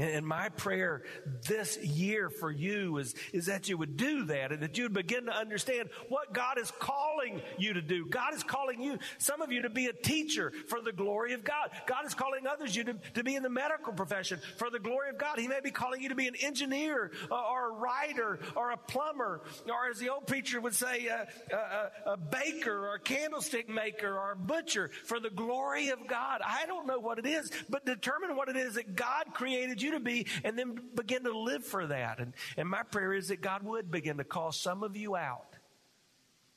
And 0.00 0.26
my 0.26 0.48
prayer 0.48 1.02
this 1.46 1.76
year 1.78 2.30
for 2.30 2.50
you 2.50 2.96
is, 2.98 3.14
is 3.32 3.46
that 3.46 3.68
you 3.68 3.76
would 3.76 3.98
do 3.98 4.24
that 4.26 4.50
and 4.50 4.62
that 4.62 4.78
you 4.78 4.84
would 4.84 4.94
begin 4.94 5.26
to 5.26 5.32
understand 5.32 5.90
what 6.08 6.32
God 6.32 6.58
is 6.58 6.70
calling 6.78 7.42
you 7.58 7.74
to 7.74 7.82
do. 7.82 8.06
God 8.06 8.34
is 8.34 8.42
calling 8.42 8.80
you, 8.80 8.98
some 9.18 9.42
of 9.42 9.52
you, 9.52 9.62
to 9.62 9.70
be 9.70 9.86
a 9.86 9.92
teacher 9.92 10.52
for 10.68 10.80
the 10.80 10.92
glory 10.92 11.34
of 11.34 11.44
God. 11.44 11.70
God 11.86 12.06
is 12.06 12.14
calling 12.14 12.46
others 12.46 12.74
you 12.74 12.84
to, 12.84 12.94
to 13.14 13.22
be 13.22 13.34
in 13.34 13.42
the 13.42 13.50
medical 13.50 13.92
profession 13.92 14.40
for 14.56 14.70
the 14.70 14.78
glory 14.78 15.10
of 15.10 15.18
God. 15.18 15.38
He 15.38 15.48
may 15.48 15.60
be 15.62 15.70
calling 15.70 16.00
you 16.00 16.08
to 16.08 16.14
be 16.14 16.28
an 16.28 16.36
engineer 16.40 17.12
or, 17.30 17.38
or 17.38 17.70
a 17.70 17.72
writer 17.74 18.38
or 18.56 18.70
a 18.70 18.76
plumber 18.78 19.42
or, 19.66 19.90
as 19.90 19.98
the 19.98 20.08
old 20.08 20.26
preacher 20.26 20.60
would 20.60 20.74
say, 20.74 21.08
a, 21.08 21.26
a, 21.54 22.12
a 22.12 22.16
baker 22.16 22.88
or 22.88 22.94
a 22.94 23.00
candlestick 23.00 23.68
maker 23.68 24.16
or 24.16 24.32
a 24.32 24.36
butcher 24.36 24.90
for 25.04 25.20
the 25.20 25.30
glory 25.30 25.88
of 25.88 26.06
God. 26.06 26.40
I 26.44 26.64
don't 26.66 26.86
know 26.86 26.98
what 26.98 27.18
it 27.18 27.26
is, 27.26 27.50
but 27.68 27.84
determine 27.84 28.36
what 28.36 28.48
it 28.48 28.56
is 28.56 28.74
that 28.74 28.96
God 28.96 29.26
created 29.34 29.82
you 29.82 29.89
to 29.92 30.00
be 30.00 30.26
and 30.44 30.58
then 30.58 30.78
begin 30.94 31.24
to 31.24 31.38
live 31.38 31.64
for 31.64 31.86
that. 31.86 32.18
And, 32.18 32.34
and 32.56 32.68
my 32.68 32.82
prayer 32.82 33.12
is 33.12 33.28
that 33.28 33.40
God 33.40 33.62
would 33.62 33.90
begin 33.90 34.18
to 34.18 34.24
call 34.24 34.52
some 34.52 34.82
of 34.82 34.96
you 34.96 35.16
out 35.16 35.56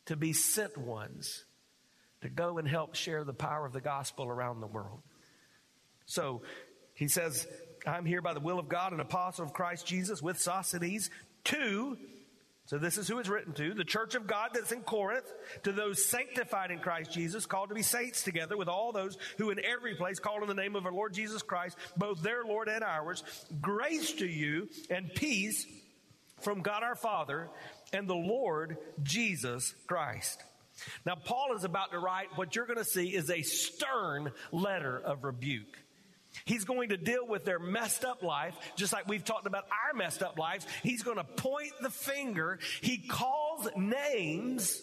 to 0.05 0.15
be 0.15 0.33
sent 0.33 0.77
ones 0.77 1.45
to 2.21 2.29
go 2.29 2.57
and 2.57 2.67
help 2.67 2.95
share 2.95 3.23
the 3.23 3.33
power 3.33 3.65
of 3.65 3.73
the 3.73 3.81
gospel 3.81 4.27
around 4.27 4.61
the 4.61 4.67
world. 4.67 5.01
So 6.05 6.41
he 6.93 7.07
says, 7.07 7.47
I'm 7.85 8.05
here 8.05 8.21
by 8.21 8.33
the 8.33 8.39
will 8.39 8.59
of 8.59 8.69
God, 8.69 8.93
an 8.93 8.99
apostle 8.99 9.45
of 9.45 9.53
Christ 9.53 9.85
Jesus 9.85 10.21
with 10.21 10.39
Sosthenes, 10.39 11.09
to 11.45 11.97
so 12.65 12.77
this 12.77 12.97
is 12.97 13.07
who 13.07 13.19
it's 13.19 13.27
written 13.27 13.53
to, 13.53 13.73
the 13.73 13.83
church 13.83 14.15
of 14.15 14.25
God 14.25 14.51
that's 14.53 14.71
in 14.71 14.81
Corinth, 14.81 15.31
to 15.63 15.73
those 15.73 16.05
sanctified 16.05 16.71
in 16.71 16.79
Christ 16.79 17.11
Jesus, 17.11 17.45
called 17.45 17.69
to 17.69 17.75
be 17.75 17.81
saints 17.81 18.23
together 18.23 18.55
with 18.55 18.69
all 18.69 18.93
those 18.93 19.17
who 19.37 19.49
in 19.49 19.59
every 19.63 19.95
place 19.95 20.19
call 20.19 20.41
in 20.41 20.47
the 20.47 20.53
name 20.53 20.75
of 20.75 20.85
our 20.85 20.93
Lord 20.93 21.13
Jesus 21.13 21.41
Christ, 21.41 21.77
both 21.97 22.21
their 22.21 22.45
Lord 22.45 22.69
and 22.69 22.83
ours. 22.83 23.23
Grace 23.61 24.13
to 24.13 24.25
you 24.25 24.69
and 24.89 25.13
peace 25.13 25.65
from 26.39 26.61
God 26.61 26.83
our 26.83 26.95
Father 26.95 27.49
and 27.91 28.07
the 28.07 28.15
Lord 28.15 28.77
Jesus 29.01 29.75
Christ. 29.85 30.41
Now, 31.05 31.15
Paul 31.15 31.55
is 31.55 31.65
about 31.65 31.91
to 31.91 31.99
write 31.99 32.27
what 32.35 32.55
you're 32.55 32.65
going 32.65 32.79
to 32.79 32.85
see 32.85 33.13
is 33.13 33.29
a 33.29 33.41
stern 33.41 34.31
letter 34.51 34.99
of 34.99 35.23
rebuke. 35.23 35.77
He's 36.45 36.65
going 36.65 36.89
to 36.89 36.97
deal 36.97 37.27
with 37.27 37.45
their 37.45 37.59
messed 37.59 38.05
up 38.05 38.23
life, 38.23 38.55
just 38.75 38.93
like 38.93 39.07
we've 39.07 39.23
talked 39.23 39.47
about 39.47 39.65
our 39.65 39.97
messed 39.97 40.23
up 40.23 40.37
lives. 40.37 40.65
He's 40.81 41.03
going 41.03 41.17
to 41.17 41.23
point 41.23 41.73
the 41.81 41.89
finger. 41.89 42.59
He 42.81 42.97
calls 42.97 43.67
names. 43.75 44.81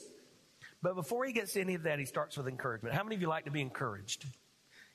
But 0.83 0.95
before 0.95 1.25
he 1.25 1.33
gets 1.33 1.52
to 1.54 1.61
any 1.61 1.75
of 1.75 1.83
that, 1.83 1.99
he 1.99 2.04
starts 2.04 2.37
with 2.37 2.49
encouragement. 2.49 2.95
How 2.95 3.02
many 3.02 3.16
of 3.16 3.21
you 3.21 3.28
like 3.28 3.45
to 3.45 3.50
be 3.50 3.61
encouraged? 3.61 4.25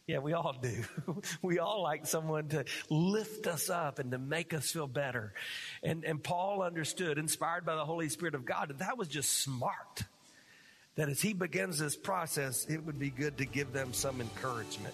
Yeah, 0.08 0.20
we 0.20 0.34
all 0.34 0.56
do. 0.62 0.84
we 1.42 1.58
all 1.60 1.82
like 1.82 2.06
someone 2.06 2.50
to 2.50 2.66
lift 2.90 3.48
us 3.48 3.70
up 3.70 3.98
and 3.98 4.12
to 4.12 4.20
make 4.20 4.54
us 4.54 4.70
feel 4.72 4.88
better. 4.88 5.34
And, 5.82 6.04
and 6.06 6.24
Paul 6.24 6.62
understood, 6.62 7.18
inspired 7.18 7.66
by 7.66 7.76
the 7.76 7.86
Holy 7.86 8.10
Spirit 8.10 8.36
of 8.36 8.46
God, 8.46 8.70
that 8.70 8.80
that 8.80 8.98
was 8.98 9.08
just 9.08 9.42
smart. 9.42 10.04
That 10.96 11.10
as 11.10 11.22
he 11.22 11.34
begins 11.34 11.80
this 11.80 11.96
process, 11.96 12.66
it 12.66 12.84
would 12.86 13.00
be 13.00 13.10
good 13.10 13.38
to 13.40 13.46
give 13.46 13.74
them 13.74 13.94
some 13.94 14.22
encouragement. 14.22 14.94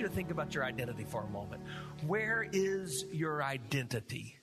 You 0.00 0.08
to 0.08 0.12
think 0.14 0.30
about 0.30 0.54
your 0.54 0.64
identity 0.64 1.04
for 1.04 1.22
a 1.22 1.28
moment. 1.28 1.62
Where 2.06 2.46
is 2.50 3.04
your 3.12 3.42
identity? 3.42 4.36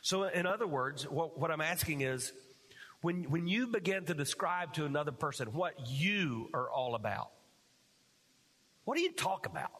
So, 0.00 0.24
in 0.24 0.46
other 0.46 0.66
words, 0.66 1.08
what, 1.08 1.38
what 1.38 1.50
I'm 1.50 1.60
asking 1.60 2.00
is 2.00 2.32
when, 3.02 3.24
when 3.24 3.46
you 3.46 3.66
begin 3.66 4.06
to 4.06 4.14
describe 4.14 4.72
to 4.74 4.86
another 4.86 5.12
person 5.12 5.52
what 5.52 5.74
you 5.86 6.48
are 6.54 6.70
all 6.70 6.94
about, 6.94 7.30
what 8.84 8.96
do 8.96 9.02
you 9.02 9.12
talk 9.12 9.46
about? 9.46 9.70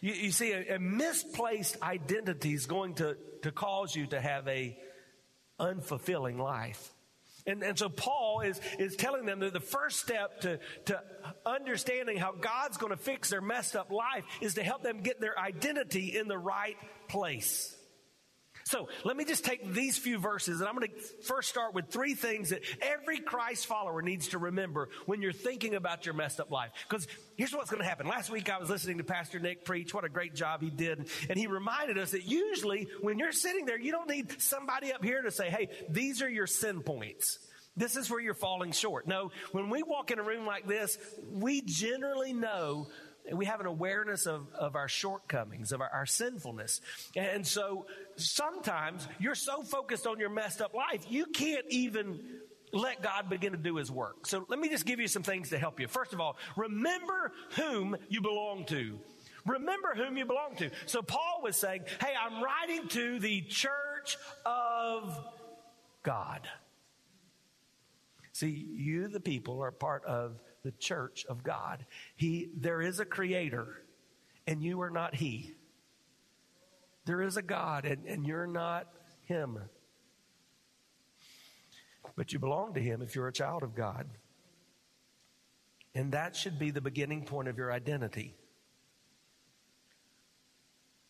You, 0.00 0.14
you 0.14 0.30
see, 0.30 0.52
a, 0.52 0.76
a, 0.76 0.78
misplaced 0.78 1.82
identity 1.82 2.54
is 2.54 2.66
going 2.66 2.94
to, 2.94 3.16
to 3.42 3.52
cause 3.52 3.94
you 3.94 4.06
to 4.06 4.20
have 4.20 4.46
a 4.48 4.78
unfulfilling 5.60 6.38
life. 6.38 6.93
And, 7.46 7.62
and 7.62 7.78
so 7.78 7.88
Paul 7.88 8.40
is, 8.40 8.60
is 8.78 8.96
telling 8.96 9.26
them 9.26 9.40
that 9.40 9.52
the 9.52 9.60
first 9.60 10.00
step 10.00 10.40
to, 10.42 10.58
to 10.86 11.02
understanding 11.44 12.16
how 12.16 12.32
God's 12.32 12.78
going 12.78 12.92
to 12.92 12.96
fix 12.96 13.30
their 13.30 13.42
messed 13.42 13.76
up 13.76 13.90
life 13.90 14.24
is 14.40 14.54
to 14.54 14.62
help 14.62 14.82
them 14.82 15.02
get 15.02 15.20
their 15.20 15.38
identity 15.38 16.16
in 16.16 16.26
the 16.26 16.38
right 16.38 16.76
place. 17.08 17.76
So 18.64 18.88
let 19.04 19.16
me 19.16 19.24
just 19.24 19.44
take 19.44 19.72
these 19.72 19.98
few 19.98 20.18
verses 20.18 20.60
and 20.60 20.68
I'm 20.68 20.74
going 20.74 20.88
to 20.88 20.94
first 21.24 21.50
start 21.50 21.74
with 21.74 21.88
three 21.88 22.14
things 22.14 22.50
that 22.50 22.62
every 22.80 23.18
Christ 23.18 23.66
follower 23.66 24.00
needs 24.00 24.28
to 24.28 24.38
remember 24.38 24.88
when 25.04 25.20
you're 25.20 25.32
thinking 25.32 25.74
about 25.74 26.06
your 26.06 26.14
messed 26.14 26.40
up 26.40 26.50
life. 26.50 26.70
Because 26.88 27.06
here's 27.36 27.52
what's 27.52 27.70
going 27.70 27.82
to 27.82 27.88
happen. 27.88 28.08
Last 28.08 28.30
week 28.30 28.50
I 28.50 28.58
was 28.58 28.70
listening 28.70 28.98
to 28.98 29.04
Pastor 29.04 29.38
Nick 29.38 29.66
preach. 29.66 29.92
What 29.92 30.04
a 30.04 30.08
great 30.08 30.34
job 30.34 30.62
he 30.62 30.70
did. 30.70 31.10
And 31.28 31.38
he 31.38 31.46
reminded 31.46 31.98
us 31.98 32.12
that 32.12 32.24
usually 32.24 32.88
when 33.02 33.18
you're 33.18 33.32
sitting 33.32 33.66
there, 33.66 33.78
you 33.78 33.92
don't 33.92 34.08
need 34.08 34.40
somebody 34.40 34.92
up 34.92 35.04
here 35.04 35.20
to 35.20 35.30
say, 35.30 35.50
hey, 35.50 35.68
these 35.90 36.22
are 36.22 36.28
your 36.28 36.46
sin 36.46 36.80
points. 36.80 37.38
This 37.76 37.96
is 37.96 38.08
where 38.08 38.20
you're 38.20 38.34
falling 38.34 38.70
short. 38.70 39.08
No, 39.08 39.32
when 39.50 39.68
we 39.68 39.82
walk 39.82 40.12
in 40.12 40.18
a 40.20 40.22
room 40.22 40.46
like 40.46 40.66
this, 40.68 40.96
we 41.28 41.60
generally 41.60 42.32
know 42.32 42.86
we 43.32 43.46
have 43.46 43.60
an 43.60 43.66
awareness 43.66 44.26
of, 44.26 44.46
of 44.54 44.76
our 44.76 44.88
shortcomings, 44.88 45.72
of 45.72 45.80
our, 45.80 45.88
our 45.88 46.06
sinfulness. 46.06 46.80
And 47.16 47.46
so 47.46 47.86
sometimes 48.16 49.06
you're 49.18 49.34
so 49.34 49.62
focused 49.62 50.06
on 50.06 50.18
your 50.20 50.30
messed 50.30 50.60
up 50.60 50.74
life, 50.74 51.06
you 51.08 51.26
can't 51.26 51.64
even 51.70 52.20
let 52.72 53.02
God 53.02 53.30
begin 53.30 53.52
to 53.52 53.58
do 53.58 53.76
his 53.76 53.90
work. 53.90 54.26
So 54.26 54.44
let 54.48 54.58
me 54.58 54.68
just 54.68 54.84
give 54.84 55.00
you 55.00 55.08
some 55.08 55.22
things 55.22 55.50
to 55.50 55.58
help 55.58 55.80
you. 55.80 55.88
First 55.88 56.12
of 56.12 56.20
all, 56.20 56.36
remember 56.56 57.32
whom 57.56 57.96
you 58.08 58.20
belong 58.20 58.66
to. 58.66 58.98
Remember 59.46 59.94
whom 59.94 60.16
you 60.16 60.24
belong 60.24 60.56
to. 60.56 60.70
So 60.86 61.02
Paul 61.02 61.40
was 61.42 61.56
saying, 61.56 61.84
Hey, 62.00 62.14
I'm 62.20 62.42
writing 62.42 62.88
to 62.88 63.18
the 63.20 63.42
church 63.42 64.16
of 64.44 65.18
God. 66.02 66.48
See, 68.32 68.48
you, 68.48 69.08
the 69.08 69.20
people, 69.20 69.62
are 69.62 69.70
part 69.70 70.04
of 70.04 70.40
the 70.64 70.72
church 70.72 71.24
of 71.28 71.44
God. 71.44 71.84
He, 72.16 72.48
there 72.56 72.80
is 72.80 72.98
a 72.98 73.04
creator, 73.04 73.82
and 74.46 74.62
you 74.62 74.80
are 74.80 74.90
not 74.90 75.14
he. 75.14 75.52
There 77.04 77.22
is 77.22 77.36
a 77.36 77.42
God, 77.42 77.84
and, 77.84 78.06
and 78.06 78.26
you're 78.26 78.46
not 78.46 78.88
him. 79.26 79.58
But 82.16 82.32
you 82.32 82.38
belong 82.38 82.74
to 82.74 82.80
him 82.80 83.02
if 83.02 83.14
you're 83.14 83.28
a 83.28 83.32
child 83.32 83.62
of 83.62 83.74
God. 83.74 84.08
And 85.94 86.12
that 86.12 86.34
should 86.34 86.58
be 86.58 86.70
the 86.70 86.80
beginning 86.80 87.24
point 87.24 87.46
of 87.48 87.58
your 87.58 87.70
identity. 87.70 88.34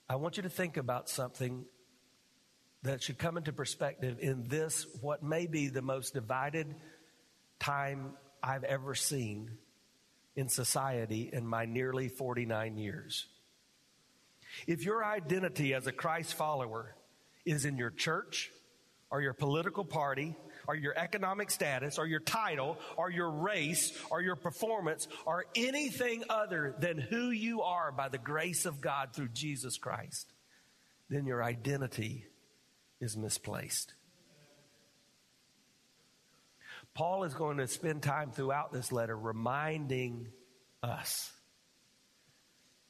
I 0.09 0.17
want 0.17 0.37
you 0.37 0.43
to 0.43 0.51
think 0.51 0.77
about 0.77 1.09
something 1.09 1.65
that 2.83 3.03
should 3.03 3.19
come 3.19 3.39
into 3.39 3.53
perspective 3.53 4.19
in 4.21 4.47
this, 4.49 4.87
what 5.01 5.23
may 5.23 5.47
be 5.47 5.69
the 5.69 5.81
most 5.81 6.13
divided 6.13 6.75
time 7.59 8.13
I've 8.45 8.65
ever 8.65 8.95
seen 8.95 9.53
in 10.37 10.51
society 10.51 11.31
in 11.33 11.47
my 11.47 11.65
nearly 11.65 12.09
49 12.09 12.77
years. 12.77 13.27
If 14.67 14.85
your 14.85 15.03
identity 15.03 15.73
as 15.73 15.87
a 15.87 15.93
Christ 15.93 16.35
follower 16.35 16.95
is 17.47 17.65
in 17.65 17.79
your 17.79 17.91
church 17.91 18.51
or 19.11 19.23
your 19.23 19.33
political 19.33 19.85
party 19.85 20.37
or 20.69 20.75
your 20.75 20.97
economic 20.97 21.51
status 21.51 21.99
or 21.99 22.07
your 22.07 22.21
title 22.21 22.77
or 22.97 23.11
your 23.11 23.31
race 23.31 23.97
or 24.11 24.21
your 24.21 24.37
performance 24.37 25.09
or 25.25 25.47
anything 25.57 26.25
other 26.29 26.75
than 26.79 26.99
who 26.99 27.31
you 27.31 27.63
are 27.63 27.93
by 27.93 28.11
the 28.11 28.19
grace 28.19 28.67
of 28.67 28.83
God 28.83 29.15
through 29.15 29.29
Jesus 29.29 29.79
Christ, 29.79 30.33
then 31.09 31.25
your 31.25 31.43
identity 31.43 32.27
is 33.01 33.17
misplaced. 33.17 33.95
Paul 36.95 37.25
is 37.25 37.35
going 37.35 37.57
to 37.59 37.67
spend 37.67 38.03
time 38.03 38.31
throughout 38.31 38.73
this 38.73 38.93
letter 38.93 39.17
reminding 39.17 40.29
us 40.83 41.33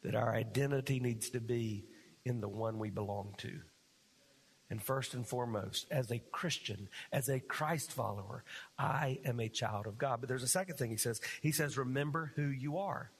that 0.02 0.14
our 0.14 0.34
identity 0.34 1.00
needs 1.00 1.30
to 1.30 1.40
be 1.40 1.86
in 2.24 2.40
the 2.40 2.48
one 2.48 2.78
we 2.78 2.90
belong 2.90 3.34
to. 3.38 3.60
And 4.70 4.82
first 4.82 5.14
and 5.14 5.26
foremost, 5.26 5.86
as 5.90 6.10
a 6.10 6.18
Christian, 6.32 6.88
as 7.12 7.28
a 7.28 7.40
Christ 7.40 7.92
follower, 7.92 8.44
I 8.78 9.20
am 9.24 9.40
a 9.40 9.48
child 9.48 9.86
of 9.86 9.98
God. 9.98 10.20
But 10.20 10.28
there's 10.28 10.42
a 10.42 10.48
second 10.48 10.76
thing 10.76 10.90
he 10.90 10.96
says. 10.96 11.20
He 11.42 11.52
says, 11.52 11.78
remember 11.78 12.32
who 12.36 12.46
you 12.48 12.78
are. 12.78 13.10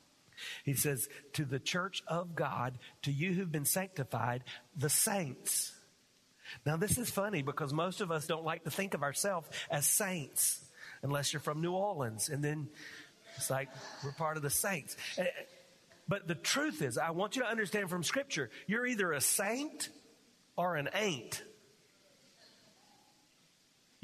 He 0.64 0.75
says, 0.75 1.09
to 1.35 1.44
the 1.44 1.61
church 1.61 2.03
of 2.09 2.35
God, 2.35 2.79
to 3.03 3.12
you 3.12 3.33
who've 3.33 3.53
been 3.53 3.66
sanctified, 3.66 4.42
the 4.77 4.90
saints. 4.90 5.73
Now, 6.66 6.77
this 6.77 6.99
is 6.99 7.11
funny 7.11 7.42
because 7.42 7.73
most 7.73 8.01
of 8.01 8.11
us 8.11 8.27
don't 8.27 8.44
like 8.44 8.64
to 8.64 8.70
think 8.70 8.94
of 8.94 9.03
ourselves 9.03 9.49
as 9.70 9.87
saints 9.87 10.63
unless 11.05 11.33
you're 11.33 11.40
from 11.40 11.61
New 11.61 11.73
Orleans. 11.73 12.29
And 12.29 12.43
then 12.43 12.69
it's 13.37 13.51
like 13.51 13.69
we're 14.03 14.12
part 14.12 14.37
of 14.37 14.43
the 14.43 14.51
saints. 14.51 14.97
Eh, 15.17 15.27
but 16.09 16.27
the 16.27 16.35
truth 16.35 16.83
is, 16.83 16.99
I 16.99 17.11
want 17.11 17.37
you 17.37 17.43
to 17.43 17.49
understand 17.49 17.88
from 17.88 18.03
Scripture, 18.03 18.51
you're 18.67 18.85
either 18.85 19.12
a 19.12 19.21
saint 19.21 19.90
or 20.57 20.75
an 20.75 20.88
ain't. 20.95 21.43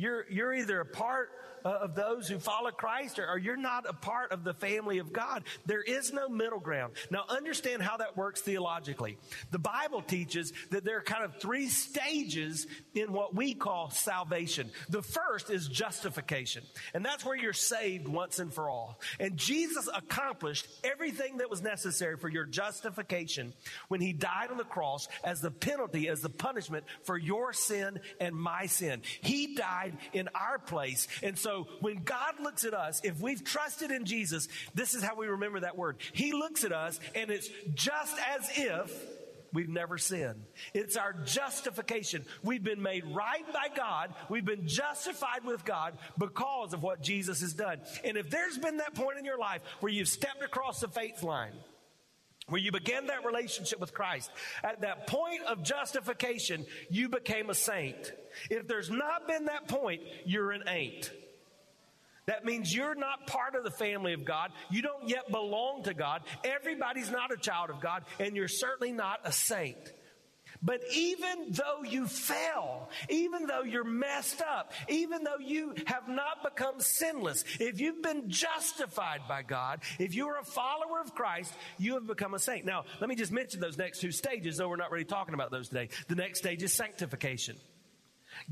You're, 0.00 0.24
you're 0.30 0.54
either 0.54 0.80
a 0.80 0.86
part 0.86 1.28
uh, 1.64 1.68
of 1.68 1.94
those 1.94 2.26
who 2.26 2.38
follow 2.38 2.70
Christ 2.70 3.18
or, 3.18 3.28
or 3.28 3.38
you're 3.38 3.56
not 3.56 3.84
a 3.88 3.92
part 3.92 4.32
of 4.32 4.44
the 4.44 4.54
family 4.54 4.98
of 4.98 5.12
God. 5.12 5.44
There 5.66 5.82
is 5.82 6.10
no 6.10 6.28
middle 6.28 6.58
ground. 6.58 6.94
Now 7.10 7.24
understand 7.28 7.82
how 7.82 7.98
that 7.98 8.16
works 8.16 8.40
theologically. 8.40 9.18
The 9.50 9.58
Bible 9.58 10.00
teaches 10.00 10.54
that 10.70 10.84
there 10.84 10.96
are 10.96 11.02
kind 11.02 11.24
of 11.24 11.36
three 11.36 11.68
stages 11.68 12.66
in 12.94 13.12
what 13.12 13.34
we 13.34 13.52
call 13.52 13.90
salvation. 13.90 14.70
The 14.88 15.02
first 15.02 15.50
is 15.50 15.68
justification. 15.68 16.62
And 16.94 17.04
that's 17.04 17.24
where 17.24 17.36
you're 17.36 17.52
saved 17.52 18.08
once 18.08 18.38
and 18.38 18.52
for 18.52 18.70
all. 18.70 18.98
And 19.18 19.36
Jesus 19.36 19.88
accomplished 19.94 20.66
everything 20.82 21.38
that 21.38 21.50
was 21.50 21.62
necessary 21.62 22.16
for 22.16 22.28
your 22.30 22.46
justification 22.46 23.52
when 23.88 24.00
he 24.00 24.14
died 24.14 24.50
on 24.50 24.56
the 24.56 24.64
cross 24.64 25.08
as 25.24 25.40
the 25.40 25.50
penalty, 25.50 26.08
as 26.08 26.22
the 26.22 26.30
punishment 26.30 26.84
for 27.02 27.18
your 27.18 27.52
sin 27.52 28.00
and 28.18 28.34
my 28.34 28.64
sin. 28.64 29.02
He 29.20 29.54
died 29.54 29.89
died 29.90 29.98
in 30.12 30.28
our 30.34 30.58
place. 30.58 31.08
And 31.22 31.38
so 31.38 31.66
when 31.80 32.02
God 32.02 32.40
looks 32.42 32.64
at 32.64 32.74
us, 32.74 33.00
if 33.04 33.20
we've 33.20 33.42
trusted 33.42 33.90
in 33.90 34.04
Jesus, 34.04 34.48
this 34.74 34.94
is 34.94 35.02
how 35.02 35.16
we 35.16 35.26
remember 35.26 35.60
that 35.60 35.76
word. 35.76 35.98
He 36.12 36.32
looks 36.32 36.64
at 36.64 36.72
us 36.72 36.98
and 37.14 37.30
it's 37.30 37.48
just 37.74 38.16
as 38.36 38.48
if 38.56 39.06
We've 39.52 39.68
never 39.68 39.98
sinned. 39.98 40.44
It's 40.74 40.96
our 40.96 41.12
justification. 41.12 42.24
We've 42.44 42.62
been 42.62 42.82
made 42.82 43.04
right 43.04 43.44
by 43.52 43.66
God. 43.74 44.14
We've 44.28 44.44
been 44.44 44.68
justified 44.68 45.44
with 45.44 45.64
God 45.64 45.94
because 46.18 46.72
of 46.72 46.84
what 46.84 47.02
Jesus 47.02 47.40
has 47.40 47.52
done. 47.52 47.80
And 48.04 48.16
if 48.16 48.30
there's 48.30 48.58
been 48.58 48.76
that 48.76 48.94
point 48.94 49.18
in 49.18 49.24
your 49.24 49.38
life 49.38 49.62
where 49.80 49.90
you've 49.90 50.06
stepped 50.06 50.44
across 50.44 50.78
the 50.78 50.86
faith 50.86 51.24
line, 51.24 51.50
where 52.50 52.60
you 52.60 52.72
began 52.72 53.06
that 53.06 53.24
relationship 53.24 53.80
with 53.80 53.94
Christ, 53.94 54.30
at 54.62 54.82
that 54.82 55.06
point 55.06 55.42
of 55.44 55.62
justification, 55.62 56.66
you 56.90 57.08
became 57.08 57.50
a 57.50 57.54
saint. 57.54 58.12
If 58.50 58.68
there's 58.68 58.90
not 58.90 59.26
been 59.26 59.46
that 59.46 59.68
point, 59.68 60.02
you're 60.24 60.52
an 60.52 60.64
ain't. 60.68 61.10
That 62.26 62.44
means 62.44 62.74
you're 62.74 62.94
not 62.94 63.26
part 63.26 63.56
of 63.56 63.64
the 63.64 63.70
family 63.70 64.12
of 64.12 64.24
God. 64.24 64.52
You 64.70 64.82
don't 64.82 65.08
yet 65.08 65.30
belong 65.32 65.84
to 65.84 65.94
God. 65.94 66.22
Everybody's 66.44 67.10
not 67.10 67.32
a 67.32 67.36
child 67.36 67.70
of 67.70 67.80
God, 67.80 68.04
and 68.18 68.36
you're 68.36 68.46
certainly 68.46 68.92
not 68.92 69.20
a 69.24 69.32
saint. 69.32 69.92
But 70.62 70.82
even 70.94 71.52
though 71.52 71.82
you 71.84 72.06
fell, 72.06 72.90
even 73.08 73.46
though 73.46 73.62
you're 73.62 73.84
messed 73.84 74.42
up, 74.42 74.72
even 74.88 75.24
though 75.24 75.38
you 75.38 75.74
have 75.86 76.08
not 76.08 76.42
become 76.44 76.80
sinless, 76.80 77.44
if 77.58 77.80
you've 77.80 78.02
been 78.02 78.28
justified 78.28 79.22
by 79.26 79.42
God, 79.42 79.80
if 79.98 80.14
you're 80.14 80.38
a 80.38 80.44
follower 80.44 81.00
of 81.00 81.14
Christ, 81.14 81.54
you 81.78 81.94
have 81.94 82.06
become 82.06 82.34
a 82.34 82.38
saint. 82.38 82.66
Now, 82.66 82.84
let 83.00 83.08
me 83.08 83.16
just 83.16 83.32
mention 83.32 83.60
those 83.60 83.78
next 83.78 84.00
two 84.00 84.12
stages, 84.12 84.58
though 84.58 84.68
we're 84.68 84.76
not 84.76 84.90
really 84.90 85.04
talking 85.04 85.34
about 85.34 85.50
those 85.50 85.68
today. 85.68 85.88
The 86.08 86.14
next 86.14 86.40
stage 86.40 86.62
is 86.62 86.72
sanctification. 86.74 87.56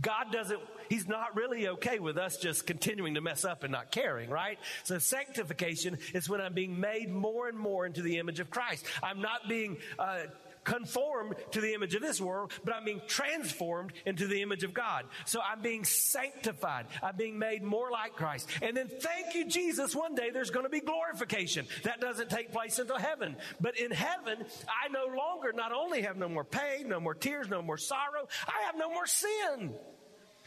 God 0.00 0.32
doesn't, 0.32 0.60
He's 0.88 1.06
not 1.06 1.36
really 1.36 1.68
okay 1.68 1.98
with 1.98 2.16
us 2.18 2.36
just 2.38 2.66
continuing 2.66 3.14
to 3.14 3.20
mess 3.20 3.44
up 3.44 3.62
and 3.62 3.72
not 3.72 3.90
caring, 3.90 4.30
right? 4.30 4.58
So 4.84 4.98
sanctification 4.98 5.98
is 6.14 6.28
when 6.28 6.40
I'm 6.40 6.54
being 6.54 6.80
made 6.80 7.10
more 7.10 7.48
and 7.48 7.58
more 7.58 7.86
into 7.86 8.02
the 8.02 8.18
image 8.18 8.40
of 8.40 8.50
Christ. 8.50 8.86
I'm 9.02 9.20
not 9.20 9.48
being, 9.48 9.76
uh, 9.98 10.22
conformed 10.68 11.34
to 11.52 11.62
the 11.62 11.72
image 11.72 11.94
of 11.94 12.02
this 12.02 12.20
world, 12.20 12.52
but 12.62 12.74
I'm 12.74 12.84
being 12.84 13.00
transformed 13.06 13.92
into 14.04 14.26
the 14.26 14.42
image 14.42 14.64
of 14.64 14.74
God. 14.74 15.06
So 15.24 15.40
I'm 15.40 15.62
being 15.62 15.84
sanctified. 15.84 16.86
I'm 17.02 17.16
being 17.16 17.38
made 17.38 17.62
more 17.62 17.90
like 17.90 18.12
Christ. 18.12 18.50
And 18.60 18.76
then 18.76 18.88
thank 18.88 19.34
you, 19.34 19.46
Jesus, 19.46 19.96
one 19.96 20.14
day 20.14 20.28
there's 20.30 20.50
going 20.50 20.66
to 20.66 20.70
be 20.70 20.80
glorification. 20.80 21.66
That 21.84 22.00
doesn't 22.02 22.28
take 22.28 22.52
place 22.52 22.78
until 22.78 22.98
heaven. 22.98 23.36
But 23.60 23.78
in 23.78 23.90
heaven, 23.90 24.44
I 24.68 24.88
no 24.92 25.06
longer 25.16 25.52
not 25.54 25.72
only 25.72 26.02
have 26.02 26.18
no 26.18 26.28
more 26.28 26.44
pain, 26.44 26.88
no 26.88 27.00
more 27.00 27.14
tears, 27.14 27.48
no 27.48 27.62
more 27.62 27.78
sorrow, 27.78 28.28
I 28.46 28.66
have 28.66 28.76
no 28.76 28.90
more 28.90 29.06
sin. 29.06 29.74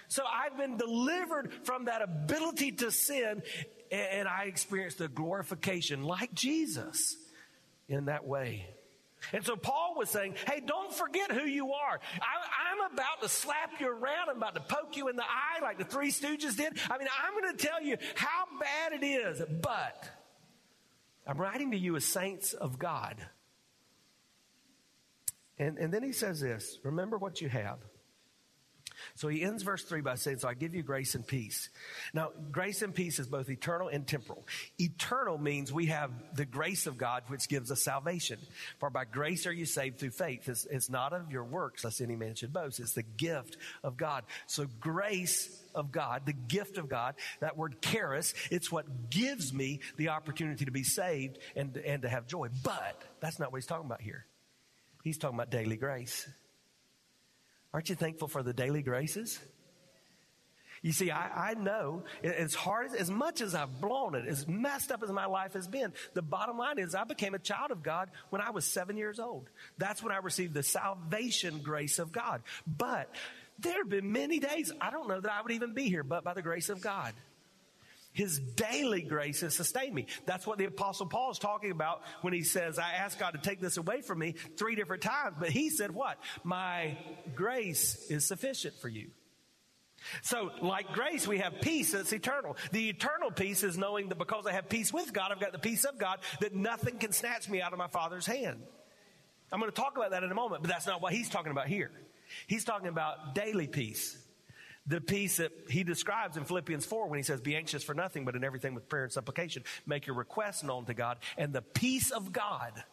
So 0.08 0.24
I've 0.24 0.58
been 0.58 0.78
delivered 0.78 1.52
from 1.64 1.86
that 1.86 2.04
ability 2.04 2.74
to 2.74 2.92
sin 2.92 3.42
and 3.92 4.28
I 4.28 4.44
experienced 4.44 5.00
the 5.00 5.08
glorification 5.08 6.04
like 6.04 6.34
Jesus 6.34 7.16
in 7.90 8.06
that 8.06 8.26
way. 8.26 8.68
And 9.34 9.46
so 9.46 9.56
Paul 9.56 9.96
was 9.98 10.10
saying, 10.10 10.36
hey, 10.48 10.62
don't 10.66 10.94
forget 10.94 11.32
who 11.32 11.46
you 11.46 11.72
are. 11.72 12.00
I, 12.22 12.74
am 12.74 12.92
about 12.94 13.22
to 13.22 13.30
slap 13.30 13.80
you 13.80 13.88
around. 13.88 14.30
I'm 14.30 14.38
about 14.38 14.56
to 14.56 14.62
poke 14.62 14.98
you 14.98 15.08
in 15.10 15.16
the 15.16 15.24
eye 15.24 15.62
like 15.62 15.78
the 15.78 15.86
Three 15.86 16.12
Stooges 16.12 16.58
did. 16.58 16.78
I 16.90 16.98
mean, 16.98 17.08
I'm 17.24 17.42
going 17.42 17.56
to 17.56 17.66
tell 17.66 17.82
you 17.82 17.98
how 18.16 18.46
bad 18.60 19.02
it 19.02 19.06
is, 19.06 19.42
but 19.62 20.10
I'm 21.28 21.38
writing 21.38 21.72
to 21.72 21.78
you 21.78 21.96
as 21.96 22.06
saints 22.06 22.54
of 22.54 22.80
God. 22.80 23.16
And, 25.60 25.78
and 25.78 25.94
then 25.94 26.04
he 26.04 26.12
says 26.12 26.40
this 26.40 26.80
remember 26.84 27.18
what 27.18 27.40
you 27.42 27.50
have. 27.50 27.78
So 29.16 29.28
he 29.28 29.42
ends 29.44 29.64
verse 29.64 29.84
3 29.84 30.02
by 30.02 30.16
saying, 30.16 30.40
So 30.40 30.48
I 30.48 30.54
give 30.54 30.74
you 30.74 30.84
grace 30.84 31.16
and 31.16 31.26
peace. 31.26 31.70
Now, 32.14 32.32
grace 32.52 32.82
and 32.82 32.94
peace 32.94 33.20
is 33.20 33.28
both 33.28 33.50
eternal 33.50 33.88
and 33.88 34.08
temporal. 34.08 34.46
Eternal 34.80 35.38
means 35.38 35.72
we 35.72 35.88
have 35.88 36.12
the 36.36 36.46
grace 36.46 36.88
of 36.88 36.98
God, 36.98 37.24
which 37.28 37.48
gives 37.48 37.72
us 37.72 37.84
salvation. 37.84 38.40
For 38.80 38.90
by 38.90 39.06
grace 39.06 39.46
are 39.48 39.54
you 39.54 39.66
saved 39.66 40.00
through 40.00 40.12
faith. 40.12 40.48
It's, 40.48 40.66
it's 40.66 40.90
not 40.90 41.14
of 41.14 41.32
your 41.32 41.44
works, 41.44 41.84
lest 41.84 42.02
any 42.02 42.16
man 42.16 42.36
should 42.36 42.54
boast. 42.54 42.80
It's 42.80 42.94
the 42.94 43.04
gift 43.04 43.58
of 43.84 43.98
God. 43.98 44.24
So 44.48 44.66
grace 44.80 45.62
of 45.76 45.92
God, 45.92 46.26
the 46.26 46.34
gift 46.34 46.78
of 46.78 46.90
God, 46.90 47.16
that 47.40 47.58
word 47.58 47.82
charis, 47.82 48.34
it's 48.50 48.72
what 48.72 49.10
gives 49.10 49.54
me 49.54 49.80
the 49.98 50.10
opportunity 50.10 50.66
to 50.66 50.72
be 50.72 50.84
saved 50.84 51.40
and, 51.56 51.76
and 51.78 52.02
to 52.02 52.10
have 52.10 52.28
joy. 52.28 52.50
But 52.64 53.02
that's 53.20 53.40
not 53.40 53.52
what 53.52 53.58
he's 53.58 53.68
talking 53.68 53.86
about 53.86 54.02
here. 54.02 54.26
He's 55.04 55.18
talking 55.18 55.38
about 55.38 55.50
daily 55.50 55.78
grace. 55.78 56.28
Aren't 57.74 57.90
you 57.90 57.96
thankful 57.96 58.28
for 58.28 58.44
the 58.44 58.54
daily 58.54 58.82
graces? 58.82 59.40
You 60.82 60.94
see, 60.94 61.12
I, 61.12 61.52
I 61.52 61.54
know 61.54 62.04
as 62.24 62.56
hard 62.56 62.88
as, 62.88 62.96
as 62.96 63.12
much 63.12 63.42
as 63.42 63.54
I've 63.54 63.80
blown 63.80 64.16
it, 64.16 64.28
as 64.28 64.48
messed 64.48 64.92
up 64.92 65.04
as 65.04 65.12
my 65.12 65.28
life 65.28 65.54
has 65.54 65.68
been, 65.68 65.94
the 66.16 66.24
bottom 66.24 66.58
line 66.58 66.80
is 66.80 66.96
I 66.96 67.04
became 67.04 67.36
a 67.36 67.40
child 67.40 67.70
of 67.70 67.84
God 67.84 68.10
when 68.32 68.42
I 68.42 68.50
was 68.50 68.66
seven 68.66 68.98
years 68.98 69.20
old. 69.20 69.48
That's 69.78 70.02
when 70.02 70.12
I 70.12 70.18
received 70.18 70.56
the 70.56 70.64
salvation 70.64 71.60
grace 71.60 72.00
of 72.00 72.12
God. 72.12 72.42
But 72.66 73.14
there 73.60 73.78
have 73.78 73.90
been 73.90 74.12
many 74.12 74.40
days 74.40 74.72
I 74.82 74.90
don't 74.90 75.08
know 75.08 75.22
that 75.22 75.32
I 75.32 75.42
would 75.44 75.52
even 75.52 75.76
be 75.76 75.88
here, 75.88 76.04
but 76.04 76.24
by 76.24 76.34
the 76.34 76.42
grace 76.42 76.70
of 76.70 76.82
God. 76.82 77.14
His 78.14 78.40
daily 78.40 79.02
grace 79.02 79.42
has 79.42 79.56
sustained 79.56 79.96
me. 79.96 80.08
That's 80.26 80.46
what 80.46 80.58
the 80.58 80.66
apostle 80.66 81.06
Paul 81.06 81.32
is 81.32 81.40
talking 81.40 81.72
about 81.72 82.02
when 82.22 82.34
he 82.34 82.44
says, 82.44 82.78
I 82.78 82.94
asked 82.94 83.20
God 83.20 83.32
to 83.32 83.38
take 83.38 83.62
this 83.62 83.78
away 83.78 84.02
from 84.02 84.20
me 84.20 84.36
three 84.58 84.76
different 84.76 85.02
times. 85.02 85.38
But 85.40 85.50
he 85.50 85.70
said 85.70 85.92
what? 85.92 86.18
My 86.44 86.98
grace 87.36 88.08
is 88.10 88.28
sufficient 88.28 88.76
for 88.82 88.90
you. 88.90 89.12
So, 90.24 90.50
like 90.62 90.94
grace, 90.94 91.28
we 91.28 91.38
have 91.38 91.62
peace 91.62 91.92
that's 91.92 92.12
eternal. 92.12 92.58
The 92.72 92.90
eternal 92.90 93.32
peace 93.32 93.64
is 93.64 93.78
knowing 93.78 94.10
that 94.10 94.18
because 94.18 94.48
I 94.48 94.52
have 94.54 94.68
peace 94.68 94.92
with 94.92 95.14
God, 95.14 95.32
I've 95.32 95.40
got 95.40 95.52
the 95.52 95.60
peace 95.60 95.86
of 95.86 95.98
God, 95.98 96.20
that 96.40 96.56
nothing 96.56 96.98
can 96.98 97.12
snatch 97.12 97.48
me 97.48 97.62
out 97.62 97.72
of 97.72 97.78
my 97.78 97.88
Father's 97.88 98.26
hand. 98.26 98.62
I'm 99.52 99.60
going 99.60 99.72
to 99.72 99.76
talk 99.76 99.96
about 99.98 100.12
that 100.12 100.24
in 100.24 100.32
a 100.32 100.36
moment, 100.36 100.64
but 100.64 100.72
that's 100.72 100.88
not 100.88 101.02
what 101.02 101.14
he's 101.14 101.30
talking 101.30 101.52
about 101.52 101.68
here. 101.68 101.92
He's 102.48 102.64
talking 102.64 102.88
about 102.88 103.36
daily 103.36 103.68
peace 103.68 104.18
the 104.88 105.00
peace 105.00 105.38
that 105.38 105.52
he 105.70 105.84
describes 105.84 106.38
in 106.38 106.44
Philippians 106.44 106.86
4 106.86 107.08
when 107.08 107.20
he 107.20 107.24
says, 107.24 107.40
Be 107.40 107.56
anxious 107.56 107.84
for 107.84 107.94
nothing, 107.94 108.26
but 108.26 108.36
in 108.36 108.44
everything 108.44 108.74
with 108.74 108.90
prayer 108.90 109.04
and 109.04 109.14
supplication, 109.14 109.64
make 109.86 110.08
your 110.08 110.16
requests 110.16 110.64
known 110.64 110.86
to 110.86 110.94
God, 110.94 111.18
and 111.38 111.54
the 111.54 111.62
peace 111.62 112.12
of 112.12 112.32
God, 112.32 112.84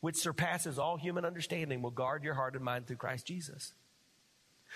which 0.00 0.16
surpasses 0.16 0.78
all 0.78 0.96
human 0.96 1.24
understanding, 1.24 1.82
will 1.82 1.90
guard 1.90 2.22
your 2.22 2.34
heart 2.34 2.54
and 2.54 2.64
mind 2.64 2.86
through 2.86 2.96
Christ 2.96 3.26
Jesus. 3.26 3.72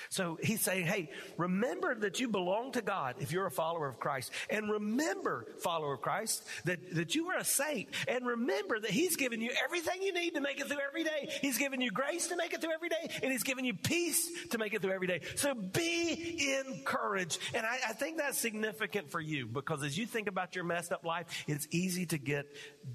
So 0.09 0.39
he's 0.43 0.61
saying, 0.61 0.87
hey, 0.87 1.11
remember 1.37 1.95
that 1.95 2.21
you 2.21 2.29
belong 2.29 2.73
to 2.73 2.83
God 2.83 3.17
if 3.21 3.33
you're 3.33 3.47
a 3.47 3.51
follower 3.51 3.89
of 3.89 3.99
Christ. 3.99 4.33
And 4.51 4.71
remember, 4.71 5.47
follower 5.61 5.95
of 5.95 6.01
Christ, 6.01 6.45
that, 6.65 6.95
that 6.95 7.15
you 7.15 7.31
are 7.31 7.39
a 7.39 7.45
saint. 7.45 7.89
And 8.09 8.27
remember 8.27 8.81
that 8.81 8.91
he's 8.91 9.17
given 9.17 9.41
you 9.41 9.51
everything 9.65 10.03
you 10.03 10.13
need 10.13 10.35
to 10.35 10.41
make 10.41 10.61
it 10.61 10.67
through 10.67 10.81
every 10.87 11.05
day. 11.05 11.31
He's 11.41 11.59
given 11.59 11.81
you 11.81 11.91
grace 11.91 12.29
to 12.29 12.37
make 12.37 12.53
it 12.53 12.61
through 12.61 12.73
every 12.73 12.89
day. 12.89 13.11
And 13.23 13.33
he's 13.33 13.43
given 13.43 13.65
you 13.65 13.75
peace 13.75 14.31
to 14.51 14.59
make 14.59 14.75
it 14.75 14.83
through 14.83 14.93
every 14.93 15.07
day. 15.07 15.21
So 15.37 15.55
be 15.55 16.55
encouraged. 16.67 17.39
And 17.55 17.65
I, 17.65 17.79
I 17.89 17.93
think 17.93 18.19
that's 18.19 18.39
significant 18.39 19.11
for 19.11 19.21
you 19.21 19.47
because 19.47 19.83
as 19.83 19.97
you 19.97 20.07
think 20.07 20.29
about 20.29 20.55
your 20.55 20.65
messed 20.65 20.93
up 20.93 21.05
life, 21.05 21.45
it's 21.47 21.67
easy 21.71 22.07
to 22.07 22.19
get 22.19 22.47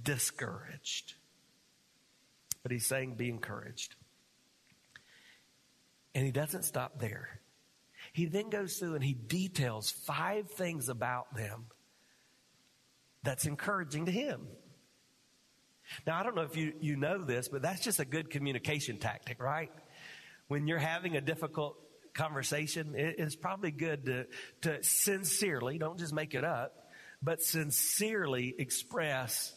discouraged. 0.03 1.15
But 2.63 2.71
he's 2.71 2.85
saying 2.85 3.15
be 3.15 3.29
encouraged. 3.29 3.95
And 6.15 6.25
he 6.25 6.31
doesn't 6.31 6.63
stop 6.63 6.99
there. 6.99 7.39
He 8.13 8.25
then 8.25 8.49
goes 8.49 8.77
through 8.77 8.95
and 8.95 9.03
he 9.03 9.13
details 9.13 9.91
five 9.91 10.49
things 10.51 10.89
about 10.89 11.35
them 11.35 11.65
that's 13.23 13.45
encouraging 13.45 14.05
to 14.05 14.11
him. 14.11 14.47
Now, 16.05 16.19
I 16.19 16.23
don't 16.23 16.35
know 16.35 16.43
if 16.43 16.55
you, 16.55 16.73
you 16.79 16.95
know 16.95 17.23
this, 17.23 17.47
but 17.47 17.61
that's 17.61 17.83
just 17.83 17.99
a 17.99 18.05
good 18.05 18.29
communication 18.29 18.97
tactic, 18.97 19.41
right? 19.41 19.71
When 20.47 20.67
you're 20.67 20.77
having 20.77 21.15
a 21.15 21.21
difficult 21.21 21.77
conversation, 22.13 22.93
it's 22.95 23.35
probably 23.35 23.71
good 23.71 24.05
to, 24.05 24.25
to 24.61 24.83
sincerely, 24.83 25.77
don't 25.77 25.99
just 25.99 26.13
make 26.13 26.33
it 26.33 26.43
up, 26.43 26.73
but 27.21 27.41
sincerely 27.41 28.55
express 28.57 29.53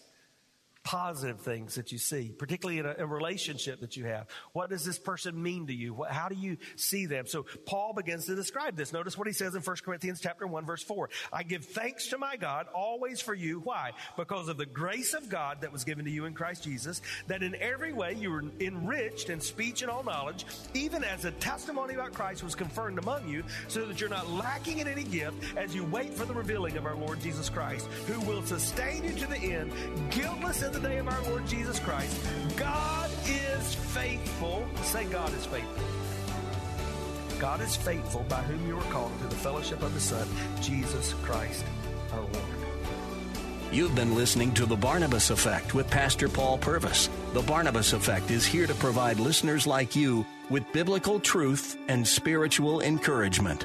positive 0.84 1.40
things 1.40 1.76
that 1.76 1.92
you 1.92 1.98
see, 1.98 2.32
particularly 2.36 2.80
in 2.80 2.86
a, 2.86 2.96
a, 2.98 3.06
relationship 3.06 3.80
that 3.80 3.96
you 3.96 4.04
have. 4.06 4.26
What 4.52 4.70
does 4.70 4.84
this 4.84 4.98
person 4.98 5.40
mean 5.40 5.68
to 5.68 5.72
you? 5.72 5.94
What, 5.94 6.10
how 6.10 6.28
do 6.28 6.34
you 6.34 6.56
see 6.76 7.06
them? 7.06 7.26
So 7.26 7.46
Paul 7.66 7.92
begins 7.92 8.26
to 8.26 8.34
describe 8.34 8.76
this. 8.76 8.92
Notice 8.92 9.16
what 9.16 9.26
he 9.26 9.32
says 9.32 9.54
in 9.54 9.62
1 9.62 9.76
Corinthians 9.84 10.20
chapter 10.20 10.46
1 10.46 10.66
verse 10.66 10.82
4. 10.82 11.08
I 11.32 11.44
give 11.44 11.64
thanks 11.64 12.08
to 12.08 12.18
my 12.18 12.36
God 12.36 12.66
always 12.74 13.20
for 13.20 13.34
you. 13.34 13.60
Why? 13.60 13.92
Because 14.16 14.48
of 14.48 14.56
the 14.56 14.66
grace 14.66 15.14
of 15.14 15.28
God 15.28 15.60
that 15.60 15.72
was 15.72 15.84
given 15.84 16.04
to 16.04 16.10
you 16.10 16.24
in 16.24 16.34
Christ 16.34 16.64
Jesus, 16.64 17.00
that 17.28 17.42
in 17.42 17.54
every 17.56 17.92
way 17.92 18.14
you 18.14 18.30
were 18.30 18.44
enriched 18.58 19.30
in 19.30 19.40
speech 19.40 19.82
and 19.82 19.90
all 19.90 20.02
knowledge, 20.02 20.46
even 20.74 21.04
as 21.04 21.24
a 21.24 21.30
testimony 21.32 21.94
about 21.94 22.12
Christ 22.12 22.42
was 22.42 22.54
confirmed 22.54 22.98
among 22.98 23.28
you, 23.28 23.44
so 23.68 23.86
that 23.86 24.00
you're 24.00 24.10
not 24.10 24.28
lacking 24.30 24.78
in 24.78 24.88
any 24.88 25.04
gift 25.04 25.56
as 25.56 25.74
you 25.74 25.84
wait 25.84 26.12
for 26.14 26.24
the 26.24 26.34
revealing 26.34 26.76
of 26.76 26.86
our 26.86 26.96
Lord 26.96 27.20
Jesus 27.20 27.48
Christ, 27.48 27.86
who 28.08 28.20
will 28.28 28.42
sustain 28.42 29.04
you 29.04 29.12
to 29.12 29.26
the 29.26 29.36
end, 29.36 29.72
guiltless 30.10 30.71
the 30.72 30.80
day 30.80 30.98
of 30.98 31.08
our 31.08 31.22
Lord 31.24 31.46
Jesus 31.46 31.78
Christ. 31.78 32.16
God 32.56 33.10
is 33.26 33.74
faithful. 33.74 34.66
Say, 34.82 35.04
God 35.04 35.32
is 35.34 35.44
faithful. 35.46 35.84
God 37.38 37.60
is 37.60 37.76
faithful 37.76 38.24
by 38.28 38.40
whom 38.42 38.66
you 38.66 38.78
are 38.78 38.92
called 38.92 39.16
to 39.20 39.26
the 39.26 39.36
fellowship 39.36 39.82
of 39.82 39.92
the 39.94 40.00
Son, 40.00 40.26
Jesus 40.60 41.14
Christ 41.22 41.64
our 42.12 42.20
Lord. 42.20 42.36
You've 43.72 43.94
been 43.94 44.14
listening 44.14 44.52
to 44.54 44.66
The 44.66 44.76
Barnabas 44.76 45.30
Effect 45.30 45.74
with 45.74 45.88
Pastor 45.88 46.28
Paul 46.28 46.58
Purvis. 46.58 47.08
The 47.32 47.40
Barnabas 47.40 47.94
Effect 47.94 48.30
is 48.30 48.44
here 48.44 48.66
to 48.66 48.74
provide 48.74 49.18
listeners 49.18 49.66
like 49.66 49.96
you 49.96 50.26
with 50.50 50.70
biblical 50.72 51.18
truth 51.18 51.78
and 51.88 52.06
spiritual 52.06 52.82
encouragement 52.82 53.64